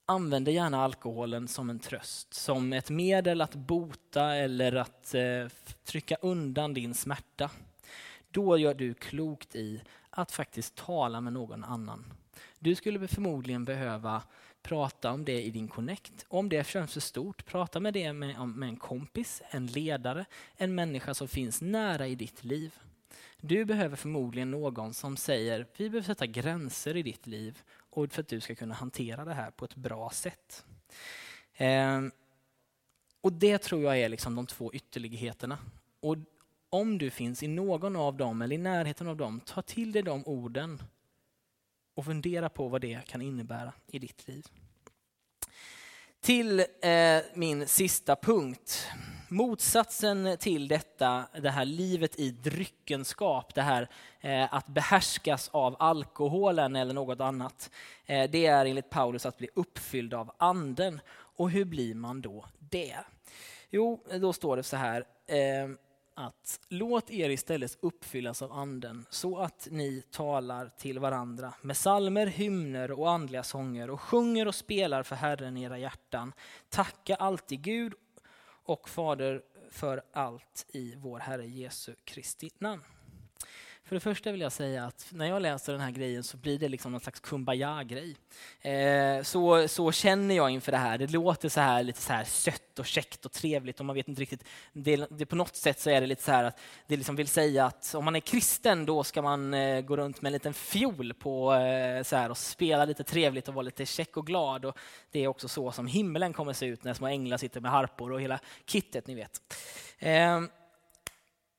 använder 0.05 0.51
gärna 0.51 0.83
alkoholen 0.83 1.47
som 1.47 1.69
en 1.69 1.79
tröst, 1.79 2.33
som 2.33 2.73
ett 2.73 2.89
medel 2.89 3.41
att 3.41 3.55
bota 3.55 4.35
eller 4.35 4.75
att 4.75 5.13
eh, 5.13 5.47
trycka 5.83 6.17
undan 6.21 6.73
din 6.73 6.93
smärta. 6.93 7.49
Då 8.31 8.57
gör 8.57 8.73
du 8.73 8.93
klokt 8.93 9.55
i 9.55 9.81
att 10.15 10.31
faktiskt 10.31 10.75
tala 10.75 11.21
med 11.21 11.33
någon 11.33 11.63
annan. 11.63 12.13
Du 12.59 12.75
skulle 12.75 13.07
förmodligen 13.07 13.65
behöva 13.65 14.23
prata 14.61 15.11
om 15.11 15.25
det 15.25 15.43
i 15.43 15.49
din 15.49 15.67
connect. 15.67 16.25
Om 16.27 16.49
det 16.49 16.67
känns 16.67 16.93
för 16.93 16.99
stort, 16.99 17.45
prata 17.45 17.79
med 17.79 17.93
det 17.93 18.13
med, 18.13 18.47
med 18.47 18.69
en 18.69 18.77
kompis, 18.77 19.41
en 19.49 19.67
ledare, 19.67 20.25
en 20.55 20.75
människa 20.75 21.13
som 21.13 21.27
finns 21.27 21.61
nära 21.61 22.07
i 22.07 22.15
ditt 22.15 22.43
liv. 22.43 22.75
Du 23.37 23.65
behöver 23.65 23.95
förmodligen 23.95 24.51
någon 24.51 24.93
som 24.93 25.17
säger 25.17 25.67
vi 25.77 25.89
behöver 25.89 26.05
sätta 26.05 26.25
gränser 26.25 26.97
i 26.97 27.03
ditt 27.03 27.27
liv 27.27 27.61
och 27.89 28.11
för 28.11 28.21
att 28.21 28.27
du 28.27 28.41
ska 28.41 28.55
kunna 28.55 28.75
hantera 28.75 29.25
det 29.25 29.33
här 29.33 29.51
på 29.51 29.65
ett 29.65 29.75
bra 29.75 30.09
sätt. 30.09 30.65
Eh, 31.53 32.01
och 33.21 33.33
Det 33.33 33.57
tror 33.57 33.83
jag 33.83 33.99
är 33.99 34.09
liksom 34.09 34.35
de 34.35 34.47
två 34.47 34.73
ytterligheterna. 34.73 35.57
Och 35.99 36.17
om 36.75 36.97
du 36.97 37.09
finns 37.09 37.43
i 37.43 37.47
någon 37.47 37.95
av 37.95 38.17
dem 38.17 38.41
eller 38.41 38.55
i 38.55 38.57
närheten 38.57 39.07
av 39.07 39.17
dem, 39.17 39.39
ta 39.45 39.61
till 39.61 39.91
dig 39.91 40.03
de 40.03 40.23
orden 40.25 40.83
och 41.95 42.05
fundera 42.05 42.49
på 42.49 42.67
vad 42.67 42.81
det 42.81 42.99
kan 43.07 43.21
innebära 43.21 43.73
i 43.87 43.99
ditt 43.99 44.27
liv. 44.27 44.45
Till 46.21 46.59
eh, 46.59 47.21
min 47.33 47.67
sista 47.67 48.15
punkt. 48.15 48.87
Motsatsen 49.29 50.37
till 50.39 50.67
detta, 50.67 51.27
det 51.41 51.49
här 51.49 51.65
livet 51.65 52.19
i 52.19 52.31
dryckenskap, 52.31 53.55
det 53.55 53.61
här 53.61 53.89
eh, 54.21 54.53
att 54.53 54.67
behärskas 54.67 55.49
av 55.49 55.75
alkoholen 55.79 56.75
eller 56.75 56.93
något 56.93 57.19
annat. 57.19 57.69
Eh, 58.05 58.29
det 58.29 58.45
är 58.45 58.65
enligt 58.65 58.89
Paulus 58.89 59.25
att 59.25 59.37
bli 59.37 59.49
uppfylld 59.55 60.13
av 60.13 60.31
anden. 60.37 60.99
Och 61.11 61.49
hur 61.49 61.65
blir 61.65 61.95
man 61.95 62.21
då 62.21 62.45
det? 62.59 62.97
Jo, 63.69 64.03
då 64.21 64.33
står 64.33 64.57
det 64.57 64.63
så 64.63 64.77
här. 64.77 65.05
Eh, 65.27 65.69
att 66.17 66.59
låt 66.69 67.09
er 67.09 67.29
istället 67.29 67.77
uppfyllas 67.81 68.41
av 68.41 68.51
anden 68.51 69.05
så 69.09 69.37
att 69.37 69.67
ni 69.71 70.03
talar 70.11 70.69
till 70.77 70.99
varandra 70.99 71.53
med 71.61 71.77
salmer, 71.77 72.27
hymner 72.27 72.91
och 72.91 73.11
andliga 73.11 73.43
sånger 73.43 73.89
och 73.89 74.01
sjunger 74.01 74.47
och 74.47 74.55
spelar 74.55 75.03
för 75.03 75.15
Herren 75.15 75.57
i 75.57 75.63
era 75.63 75.77
hjärtan. 75.77 76.33
Tacka 76.69 77.15
alltid 77.15 77.61
Gud 77.61 77.93
och 78.65 78.89
Fader 78.89 79.41
för 79.69 80.01
allt 80.13 80.65
i 80.69 80.95
vår 80.95 81.19
Herre 81.19 81.47
Jesu 81.47 81.95
Kristi 82.05 82.49
namn. 82.59 82.83
För 83.85 83.95
det 83.95 83.99
första 83.99 84.31
vill 84.31 84.41
jag 84.41 84.51
säga 84.51 84.85
att 84.85 85.07
när 85.11 85.25
jag 85.25 85.41
läser 85.41 85.73
den 85.73 85.81
här 85.81 85.91
grejen 85.91 86.23
så 86.23 86.37
blir 86.37 86.59
det 86.59 86.69
liksom 86.69 86.91
någon 86.91 87.01
slags 87.01 87.19
kumbaya-grej. 87.19 88.15
Eh, 88.61 89.23
så, 89.23 89.67
så 89.67 89.91
känner 89.91 90.35
jag 90.35 90.49
inför 90.49 90.71
det 90.71 90.77
här. 90.77 90.97
Det 90.97 91.11
låter 91.11 91.49
så 91.49 91.61
här 91.61 91.83
lite 91.83 92.01
så 92.01 92.13
här 92.13 92.23
sött 92.23 92.79
och 92.79 92.85
käckt 92.85 93.25
och 93.25 93.31
trevligt 93.31 93.79
och 93.79 93.85
man 93.85 93.95
vet 93.95 94.07
inte 94.07 94.21
riktigt. 94.21 94.43
Det, 94.73 95.07
det 95.09 95.25
på 95.25 95.35
något 95.35 95.55
sätt 95.55 95.79
så 95.79 95.89
är 95.89 96.01
det 96.01 96.07
lite 96.07 96.23
så 96.23 96.31
här 96.31 96.43
att 96.43 96.59
det 96.87 96.97
liksom 96.97 97.15
vill 97.15 97.27
säga 97.27 97.65
att 97.65 97.95
om 97.95 98.05
man 98.05 98.15
är 98.15 98.19
kristen 98.19 98.85
då 98.85 99.03
ska 99.03 99.21
man 99.21 99.53
eh, 99.53 99.81
gå 99.81 99.97
runt 99.97 100.21
med 100.21 100.29
en 100.29 100.33
liten 100.33 100.53
fiol 100.53 101.13
på 101.13 101.53
eh, 101.53 102.03
så 102.03 102.15
här 102.15 102.29
och 102.29 102.37
spela 102.37 102.85
lite 102.85 103.03
trevligt 103.03 103.47
och 103.47 103.53
vara 103.53 103.63
lite 103.63 103.85
käck 103.85 104.17
och 104.17 104.27
glad. 104.27 104.65
Och 104.65 104.77
det 105.11 105.23
är 105.23 105.27
också 105.27 105.47
så 105.47 105.71
som 105.71 105.87
himlen 105.87 106.33
kommer 106.33 106.53
se 106.53 106.65
ut 106.65 106.83
när 106.83 106.93
små 106.93 107.07
änglar 107.07 107.37
sitter 107.37 107.61
med 107.61 107.71
harpor 107.71 108.11
och 108.11 108.21
hela 108.21 108.39
kittet 108.65 109.07
ni 109.07 109.15
vet. 109.15 109.41
Eh, 109.99 110.41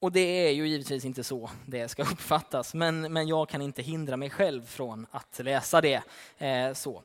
och 0.01 0.13
det 0.13 0.21
är 0.21 0.53
ju 0.53 0.69
givetvis 0.69 1.05
inte 1.05 1.25
så 1.25 1.51
det 1.67 1.89
ska 1.89 2.03
uppfattas, 2.13 2.75
men, 2.75 3.13
men 3.13 3.29
jag 3.29 3.49
kan 3.49 3.63
inte 3.63 3.83
hindra 3.83 4.17
mig 4.17 4.31
själv 4.31 4.67
från 4.67 5.07
att 5.11 5.39
läsa 5.39 5.81
det 5.81 6.03
eh, 6.39 6.73
så. 6.73 7.03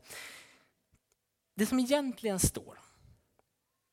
Det 1.55 1.65
som 1.65 1.79
egentligen 1.79 2.39
står, 2.39 2.79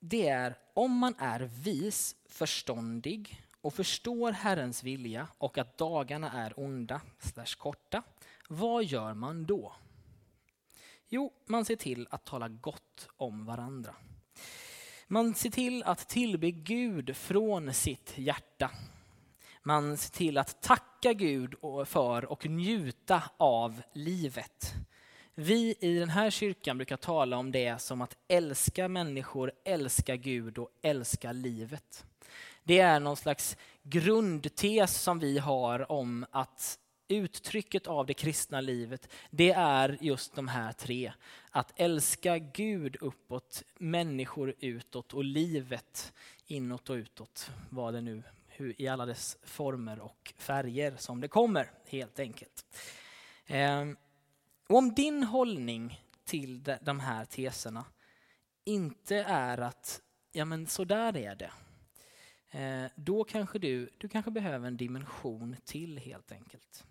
det 0.01 0.29
är 0.29 0.59
om 0.75 0.97
man 0.97 1.15
är 1.19 1.41
vis, 1.41 2.17
förståndig 2.29 3.43
och 3.61 3.75
förstår 3.75 4.33
Herrens 4.33 4.83
vilja 4.83 5.29
och 5.39 5.59
att 5.59 5.79
dagarna 5.79 6.33
är 6.33 6.61
onda, 6.61 7.01
slash 7.19 7.57
korta, 7.59 8.03
vad 8.49 8.85
gör 8.85 9.15
man 9.15 9.47
då? 9.47 9.77
Jo, 11.09 11.33
man 11.47 11.65
ser 11.65 11.77
till 11.77 12.07
att 12.11 12.25
tala 12.25 12.49
gott 12.49 13.09
om 13.17 13.47
varandra. 13.47 13.95
Man 15.11 15.35
ser 15.35 15.51
till 15.51 15.83
att 15.83 16.09
tillbe 16.09 16.51
Gud 16.51 17.17
från 17.17 17.75
sitt 17.75 18.13
hjärta. 18.19 18.71
Man 19.63 19.97
ser 19.97 20.11
till 20.11 20.39
att 20.39 20.63
tacka 20.63 21.13
Gud 21.13 21.55
för 21.87 22.25
och 22.25 22.47
njuta 22.47 23.23
av 23.37 23.83
livet. 23.93 24.75
Vi 25.35 25.75
i 25.81 25.99
den 25.99 26.09
här 26.09 26.31
kyrkan 26.31 26.79
brukar 26.79 26.97
tala 26.97 27.37
om 27.37 27.53
det 27.53 27.81
som 27.81 28.01
att 28.01 28.17
älska 28.29 28.89
människor, 28.89 29.53
älska 29.65 30.17
Gud 30.17 30.59
och 30.59 30.71
älska 30.83 31.33
livet. 31.33 32.05
Det 32.65 32.79
är 32.79 33.01
någon 33.01 33.17
slags 33.17 33.57
grundtes 33.83 35.03
som 35.03 35.19
vi 35.19 35.39
har 35.39 35.93
om 35.93 36.27
att 36.31 36.79
uttrycket 37.09 37.87
av 37.87 38.07
det 38.07 38.15
kristna 38.15 38.61
livet, 38.61 39.09
det 39.31 39.53
är 39.53 39.99
just 40.01 40.35
de 40.35 40.49
här 40.49 40.73
tre. 40.73 41.13
Att 41.51 41.73
älska 41.77 42.39
Gud 42.39 42.97
uppåt, 43.01 43.63
människor 43.79 44.55
utåt 44.61 45.15
och 45.15 45.25
livet 45.25 46.13
inåt 46.47 46.91
och 46.91 46.95
utåt, 46.95 47.51
vad 47.71 47.95
det 47.95 48.01
nu 48.01 48.23
hur, 48.47 48.83
i 48.83 48.89
alla 48.89 49.07
dess 49.07 49.39
former 49.43 50.01
och 50.01 50.35
färger 50.37 50.97
som 50.97 51.21
det 51.21 51.29
kommer, 51.29 51.71
helt 51.87 52.19
enkelt. 52.19 52.67
Eh, 53.47 53.87
om 54.67 54.95
din 54.95 55.23
hållning 55.23 56.01
till 56.25 56.63
de, 56.63 56.77
de 56.83 57.01
här 57.01 57.25
teserna 57.25 57.85
inte 58.65 59.17
är 59.17 59.59
att 59.59 60.03
ja 60.33 60.45
men 60.45 60.67
så 60.67 60.85
där 60.85 61.17
är 61.17 61.35
det. 61.35 61.51
Eh, 62.51 62.91
då 62.95 63.25
kanske 63.25 63.59
du, 63.59 63.91
du 63.99 64.09
kanske 64.09 64.31
behöver 64.31 64.67
en 64.67 64.77
dimension 64.77 65.57
till 65.65 65.99
helt 65.99 66.33
enkelt. 66.33 66.85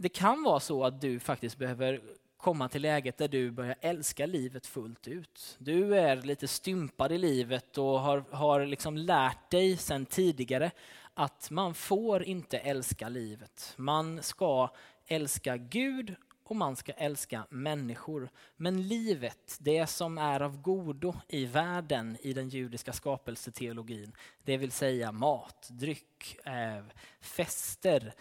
Det 0.00 0.08
kan 0.08 0.42
vara 0.42 0.60
så 0.60 0.84
att 0.84 1.00
du 1.00 1.20
faktiskt 1.20 1.58
behöver 1.58 2.00
komma 2.36 2.68
till 2.68 2.82
läget 2.82 3.18
där 3.18 3.28
du 3.28 3.50
börjar 3.50 3.74
älska 3.80 4.26
livet 4.26 4.66
fullt 4.66 5.08
ut. 5.08 5.56
Du 5.58 5.94
är 5.98 6.16
lite 6.16 6.48
stympad 6.48 7.12
i 7.12 7.18
livet 7.18 7.78
och 7.78 8.00
har, 8.00 8.24
har 8.30 8.66
liksom 8.66 8.96
lärt 8.96 9.50
dig 9.50 9.76
sedan 9.76 10.06
tidigare 10.06 10.70
att 11.14 11.50
man 11.50 11.74
får 11.74 12.22
inte 12.22 12.58
älska 12.58 13.08
livet. 13.08 13.74
Man 13.76 14.22
ska 14.22 14.70
älska 15.06 15.56
Gud 15.56 16.14
och 16.44 16.56
man 16.56 16.76
ska 16.76 16.92
älska 16.92 17.46
människor. 17.50 18.30
Men 18.56 18.88
livet, 18.88 19.56
det 19.60 19.86
som 19.86 20.18
är 20.18 20.40
av 20.40 20.62
godo 20.62 21.14
i 21.28 21.44
världen 21.44 22.16
i 22.20 22.32
den 22.32 22.48
judiska 22.48 22.92
skapelseteologin, 22.92 24.12
det 24.44 24.56
vill 24.56 24.72
säga 24.72 25.12
mat, 25.12 25.68
dryck, 25.70 26.38
eh, 26.44 26.84
fester, 27.20 28.14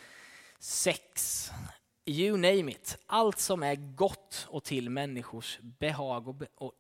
sex, 0.60 1.52
you 2.06 2.38
name 2.38 2.72
it. 2.72 2.98
Allt 3.06 3.40
som 3.40 3.64
är 3.64 3.76
gott 3.76 4.48
och 4.50 4.64
till 4.64 4.90
människors 4.90 5.60
behag 5.62 6.28
och, 6.28 6.36
be 6.36 6.48
och 6.56 6.74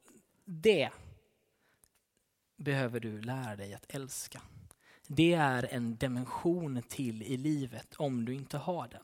det 0.45 0.89
behöver 2.57 2.99
du 2.99 3.21
lära 3.21 3.55
dig 3.55 3.73
att 3.73 3.85
älska. 3.95 4.41
Det 5.07 5.33
är 5.33 5.67
en 5.71 5.95
dimension 5.95 6.81
till 6.89 7.23
i 7.23 7.37
livet 7.37 7.95
om 7.95 8.25
du 8.25 8.33
inte 8.33 8.57
har 8.57 8.87
den. 8.87 9.01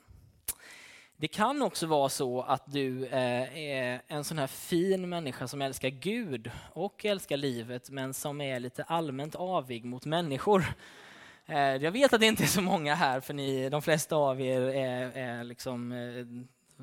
Det 1.18 1.28
kan 1.28 1.62
också 1.62 1.88
vara 1.88 2.10
så 2.10 2.42
att 2.42 2.72
du 2.72 3.06
eh, 3.06 3.58
är 3.58 4.02
en 4.08 4.24
sån 4.24 4.38
här 4.38 4.48
fin 4.48 5.10
människa 5.10 5.48
som 5.48 5.62
älskar 5.62 5.90
Gud 5.90 6.52
och 6.74 7.06
älskar 7.06 7.38
livet 7.38 7.90
men 7.90 8.14
som 8.14 8.42
är 8.42 8.60
lite 8.60 8.84
allmänt 8.84 9.36
avig 9.36 9.86
mot 9.86 10.06
människor. 10.06 10.66
Eh, 11.46 11.76
jag 11.76 11.92
vet 11.92 12.14
att 12.14 12.20
det 12.20 12.28
inte 12.28 12.44
är 12.44 12.48
så 12.48 12.62
många 12.62 12.96
här 12.96 13.20
för 13.20 13.34
ni, 13.34 13.70
de 13.70 13.82
flesta 13.82 14.16
av 14.16 14.42
er 14.42 14.62
är, 14.62 15.12
är 15.18 15.44
liksom 15.44 15.92
eh, 15.92 16.26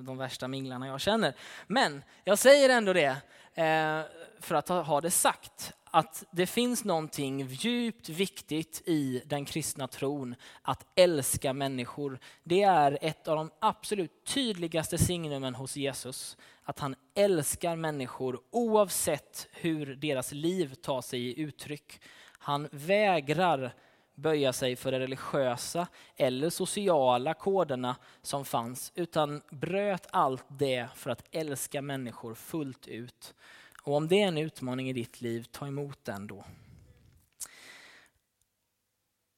de 0.02 0.18
värsta 0.18 0.48
minglarna 0.48 0.86
jag 0.86 1.00
känner. 1.00 1.34
Men 1.66 2.02
jag 2.24 2.38
säger 2.38 2.68
ändå 2.68 2.92
det 2.92 3.16
eh, 3.54 4.00
för 4.40 4.54
att 4.54 4.68
ha 4.68 5.00
det 5.00 5.10
sagt 5.10 5.72
att 5.92 6.24
det 6.30 6.46
finns 6.46 6.84
någonting 6.84 7.46
djupt 7.46 8.08
viktigt 8.08 8.82
i 8.86 9.22
den 9.26 9.44
kristna 9.44 9.88
tron, 9.88 10.34
att 10.62 10.86
älska 10.94 11.52
människor. 11.52 12.18
Det 12.44 12.62
är 12.62 12.98
ett 13.00 13.28
av 13.28 13.36
de 13.36 13.50
absolut 13.58 14.24
tydligaste 14.24 14.98
signumen 14.98 15.54
hos 15.54 15.76
Jesus, 15.76 16.36
att 16.62 16.78
han 16.78 16.94
älskar 17.14 17.76
människor 17.76 18.40
oavsett 18.50 19.48
hur 19.52 19.94
deras 19.94 20.32
liv 20.32 20.74
tar 20.74 21.00
sig 21.00 21.20
i 21.20 21.40
uttryck. 21.40 22.00
Han 22.38 22.68
vägrar 22.72 23.74
böja 24.14 24.52
sig 24.52 24.76
för 24.76 24.92
de 24.92 24.98
religiösa 24.98 25.86
eller 26.16 26.50
sociala 26.50 27.34
koderna 27.34 27.96
som 28.22 28.44
fanns, 28.44 28.92
utan 28.94 29.42
bröt 29.50 30.06
allt 30.10 30.44
det 30.48 30.88
för 30.94 31.10
att 31.10 31.24
älska 31.30 31.82
människor 31.82 32.34
fullt 32.34 32.86
ut. 32.86 33.34
Och 33.82 33.94
om 33.94 34.08
det 34.08 34.22
är 34.22 34.28
en 34.28 34.38
utmaning 34.38 34.90
i 34.90 34.92
ditt 34.92 35.20
liv, 35.20 35.46
ta 35.50 35.66
emot 35.66 36.04
den 36.04 36.26
då. 36.26 36.44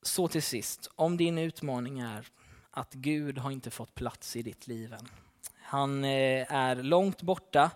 Så 0.02 0.28
till 0.28 0.42
sist, 0.42 0.90
om 0.94 1.16
din 1.16 1.38
utmaning 1.38 2.00
är 2.00 2.28
att 2.70 2.92
Gud 2.92 3.38
har 3.38 3.50
inte 3.50 3.70
fått 3.70 3.94
plats 3.94 4.36
i 4.36 4.42
ditt 4.42 4.66
liv 4.66 4.92
än. 4.92 5.08
Han 5.62 6.04
eh, 6.04 6.52
är 6.52 6.76
långt 6.76 7.22
borta 7.22 7.70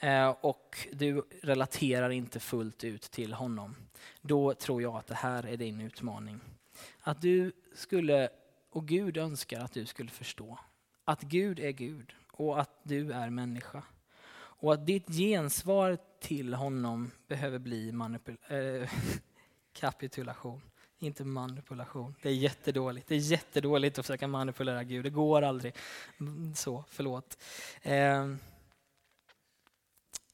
Eh, 0.00 0.28
och 0.40 0.88
du 0.92 1.22
relaterar 1.42 2.10
inte 2.10 2.40
fullt 2.40 2.84
ut 2.84 3.02
till 3.02 3.32
honom. 3.32 3.76
Då 4.22 4.54
tror 4.54 4.82
jag 4.82 4.96
att 4.96 5.06
det 5.06 5.14
här 5.14 5.46
är 5.46 5.56
din 5.56 5.80
utmaning. 5.80 6.40
Att 7.00 7.20
du 7.20 7.52
skulle, 7.74 8.28
och 8.70 8.88
Gud 8.88 9.16
önskar 9.16 9.60
att 9.60 9.72
du 9.72 9.86
skulle 9.86 10.10
förstå, 10.10 10.58
att 11.04 11.22
Gud 11.22 11.60
är 11.60 11.70
Gud 11.70 12.12
och 12.32 12.60
att 12.60 12.80
du 12.82 13.12
är 13.12 13.30
människa. 13.30 13.82
Och 14.32 14.74
att 14.74 14.86
ditt 14.86 15.08
gensvar 15.08 15.98
till 16.20 16.54
honom 16.54 17.10
behöver 17.28 17.58
bli 17.58 17.92
manipul- 17.92 18.82
äh, 18.82 18.90
kapitulation. 19.72 20.62
Inte 20.98 21.24
manipulation. 21.24 22.14
Det 22.22 22.28
är 22.28 22.34
jättedåligt. 22.34 23.08
Det 23.08 23.14
är 23.14 23.18
jättedåligt 23.18 23.98
att 23.98 24.06
försöka 24.06 24.28
manipulera 24.28 24.84
Gud. 24.84 25.04
Det 25.04 25.10
går 25.10 25.42
aldrig. 25.42 25.74
Mm, 26.20 26.54
så, 26.54 26.84
förlåt. 26.88 27.38
Eh, 27.82 28.34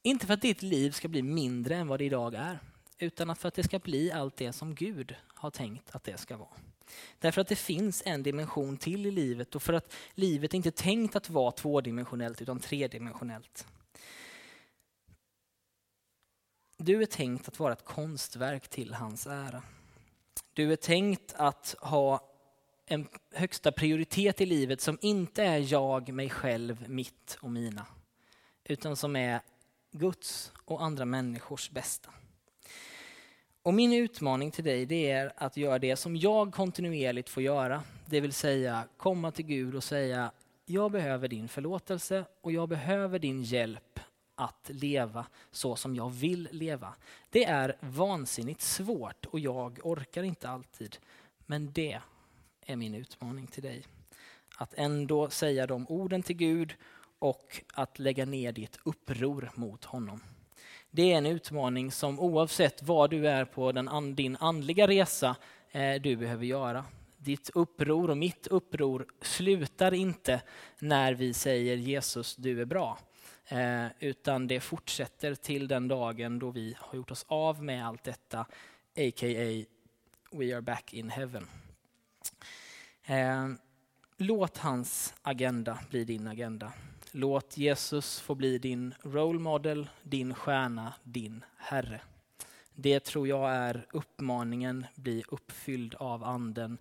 inte 0.07 0.25
för 0.25 0.33
att 0.33 0.41
ditt 0.41 0.61
liv 0.61 0.91
ska 0.91 1.07
bli 1.07 1.21
mindre 1.21 1.75
än 1.75 1.87
vad 1.87 1.99
det 1.99 2.05
idag 2.05 2.33
är, 2.33 2.59
utan 2.97 3.35
för 3.35 3.47
att 3.47 3.53
det 3.53 3.63
ska 3.63 3.79
bli 3.79 4.11
allt 4.11 4.37
det 4.37 4.53
som 4.53 4.75
Gud 4.75 5.15
har 5.27 5.49
tänkt 5.49 5.95
att 5.95 6.03
det 6.03 6.17
ska 6.17 6.37
vara. 6.37 6.57
Därför 7.19 7.41
att 7.41 7.47
det 7.47 7.55
finns 7.55 8.03
en 8.05 8.23
dimension 8.23 8.77
till 8.77 9.05
i 9.05 9.11
livet 9.11 9.55
och 9.55 9.63
för 9.63 9.73
att 9.73 9.93
livet 10.13 10.53
inte 10.53 10.69
är 10.69 10.71
tänkt 10.71 11.15
att 11.15 11.29
vara 11.29 11.51
tvådimensionellt 11.51 12.41
utan 12.41 12.59
tredimensionellt. 12.59 13.67
Du 16.77 17.01
är 17.01 17.05
tänkt 17.05 17.47
att 17.47 17.59
vara 17.59 17.73
ett 17.73 17.85
konstverk 17.85 18.67
till 18.67 18.93
hans 18.93 19.27
ära. 19.27 19.63
Du 20.53 20.71
är 20.71 20.75
tänkt 20.75 21.33
att 21.37 21.75
ha 21.79 22.33
en 22.85 23.07
högsta 23.31 23.71
prioritet 23.71 24.41
i 24.41 24.45
livet 24.45 24.81
som 24.81 24.97
inte 25.01 25.43
är 25.43 25.73
jag, 25.73 26.13
mig 26.13 26.29
själv, 26.29 26.89
mitt 26.89 27.37
och 27.41 27.51
mina. 27.51 27.85
Utan 28.63 28.95
som 28.95 29.15
är 29.15 29.41
Guds 29.97 30.51
och 30.65 30.83
andra 30.83 31.05
människors 31.05 31.69
bästa. 31.69 32.09
Och 33.63 33.73
min 33.73 33.93
utmaning 33.93 34.51
till 34.51 34.63
dig 34.63 34.85
det 34.85 35.11
är 35.11 35.33
att 35.35 35.57
göra 35.57 35.79
det 35.79 35.95
som 35.95 36.15
jag 36.15 36.53
kontinuerligt 36.53 37.29
får 37.29 37.43
göra. 37.43 37.83
Det 38.05 38.21
vill 38.21 38.33
säga 38.33 38.83
komma 38.97 39.31
till 39.31 39.45
Gud 39.45 39.75
och 39.75 39.83
säga 39.83 40.31
jag 40.65 40.91
behöver 40.91 41.27
din 41.27 41.47
förlåtelse 41.47 42.25
och 42.41 42.51
jag 42.51 42.69
behöver 42.69 43.19
din 43.19 43.43
hjälp 43.43 43.99
att 44.35 44.69
leva 44.73 45.25
så 45.51 45.75
som 45.75 45.95
jag 45.95 46.09
vill 46.09 46.49
leva. 46.51 46.93
Det 47.29 47.45
är 47.45 47.77
vansinnigt 47.79 48.61
svårt 48.61 49.25
och 49.25 49.39
jag 49.39 49.79
orkar 49.83 50.23
inte 50.23 50.49
alltid. 50.49 50.97
Men 51.45 51.71
det 51.71 51.99
är 52.65 52.75
min 52.75 52.95
utmaning 52.95 53.47
till 53.47 53.63
dig. 53.63 53.85
Att 54.57 54.73
ändå 54.73 55.29
säga 55.29 55.67
de 55.67 55.87
orden 55.87 56.23
till 56.23 56.35
Gud 56.35 56.75
och 57.19 57.61
att 57.73 57.99
lägga 57.99 58.25
ner 58.25 58.51
ditt 58.51 58.79
uppror 58.83 59.51
mot 59.55 59.85
honom. 59.85 60.21
Det 60.91 61.13
är 61.13 61.17
en 61.17 61.25
utmaning 61.25 61.91
som 61.91 62.19
oavsett 62.19 62.83
var 62.83 63.07
du 63.07 63.27
är 63.27 63.45
på 63.45 63.71
den, 63.71 64.15
din 64.15 64.35
andliga 64.35 64.87
resa 64.87 65.35
eh, 65.71 66.01
du 66.01 66.15
behöver 66.15 66.45
göra. 66.45 66.85
Ditt 67.17 67.49
uppror 67.53 68.09
och 68.09 68.17
mitt 68.17 68.47
uppror 68.47 69.05
slutar 69.21 69.93
inte 69.93 70.41
när 70.79 71.13
vi 71.13 71.33
säger 71.33 71.77
Jesus, 71.77 72.35
du 72.35 72.61
är 72.61 72.65
bra. 72.65 72.99
Eh, 73.47 73.85
utan 73.99 74.47
det 74.47 74.59
fortsätter 74.59 75.35
till 75.35 75.67
den 75.67 75.87
dagen 75.87 76.39
då 76.39 76.51
vi 76.51 76.75
har 76.79 76.95
gjort 76.95 77.11
oss 77.11 77.25
av 77.27 77.63
med 77.63 77.87
allt 77.87 78.03
detta, 78.03 78.39
a.k.a. 78.95 79.65
We 80.31 80.55
are 80.55 80.61
back 80.61 80.93
in 80.93 81.09
heaven. 81.09 81.47
Eh, 83.03 83.47
låt 84.17 84.57
hans 84.57 85.13
agenda 85.21 85.79
bli 85.89 86.03
din 86.03 86.27
agenda. 86.27 86.73
Låt 87.11 87.57
Jesus 87.57 88.19
få 88.19 88.35
bli 88.35 88.57
din 88.57 88.93
role 89.01 89.39
model, 89.39 89.89
din 90.03 90.33
stjärna, 90.33 90.93
din 91.03 91.43
Herre. 91.57 92.01
Det 92.75 92.99
tror 92.99 93.27
jag 93.27 93.51
är 93.51 93.85
uppmaningen, 93.91 94.85
bli 94.95 95.23
uppfylld 95.27 95.95
av 95.95 96.23
anden. 96.23 96.77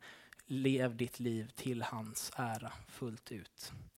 Lev 0.47 0.97
ditt 0.97 1.21
liv 1.21 1.51
till 1.57 1.83
hans 1.83 2.33
ära 2.37 2.73
fullt 2.89 3.33
ut. 3.33 3.73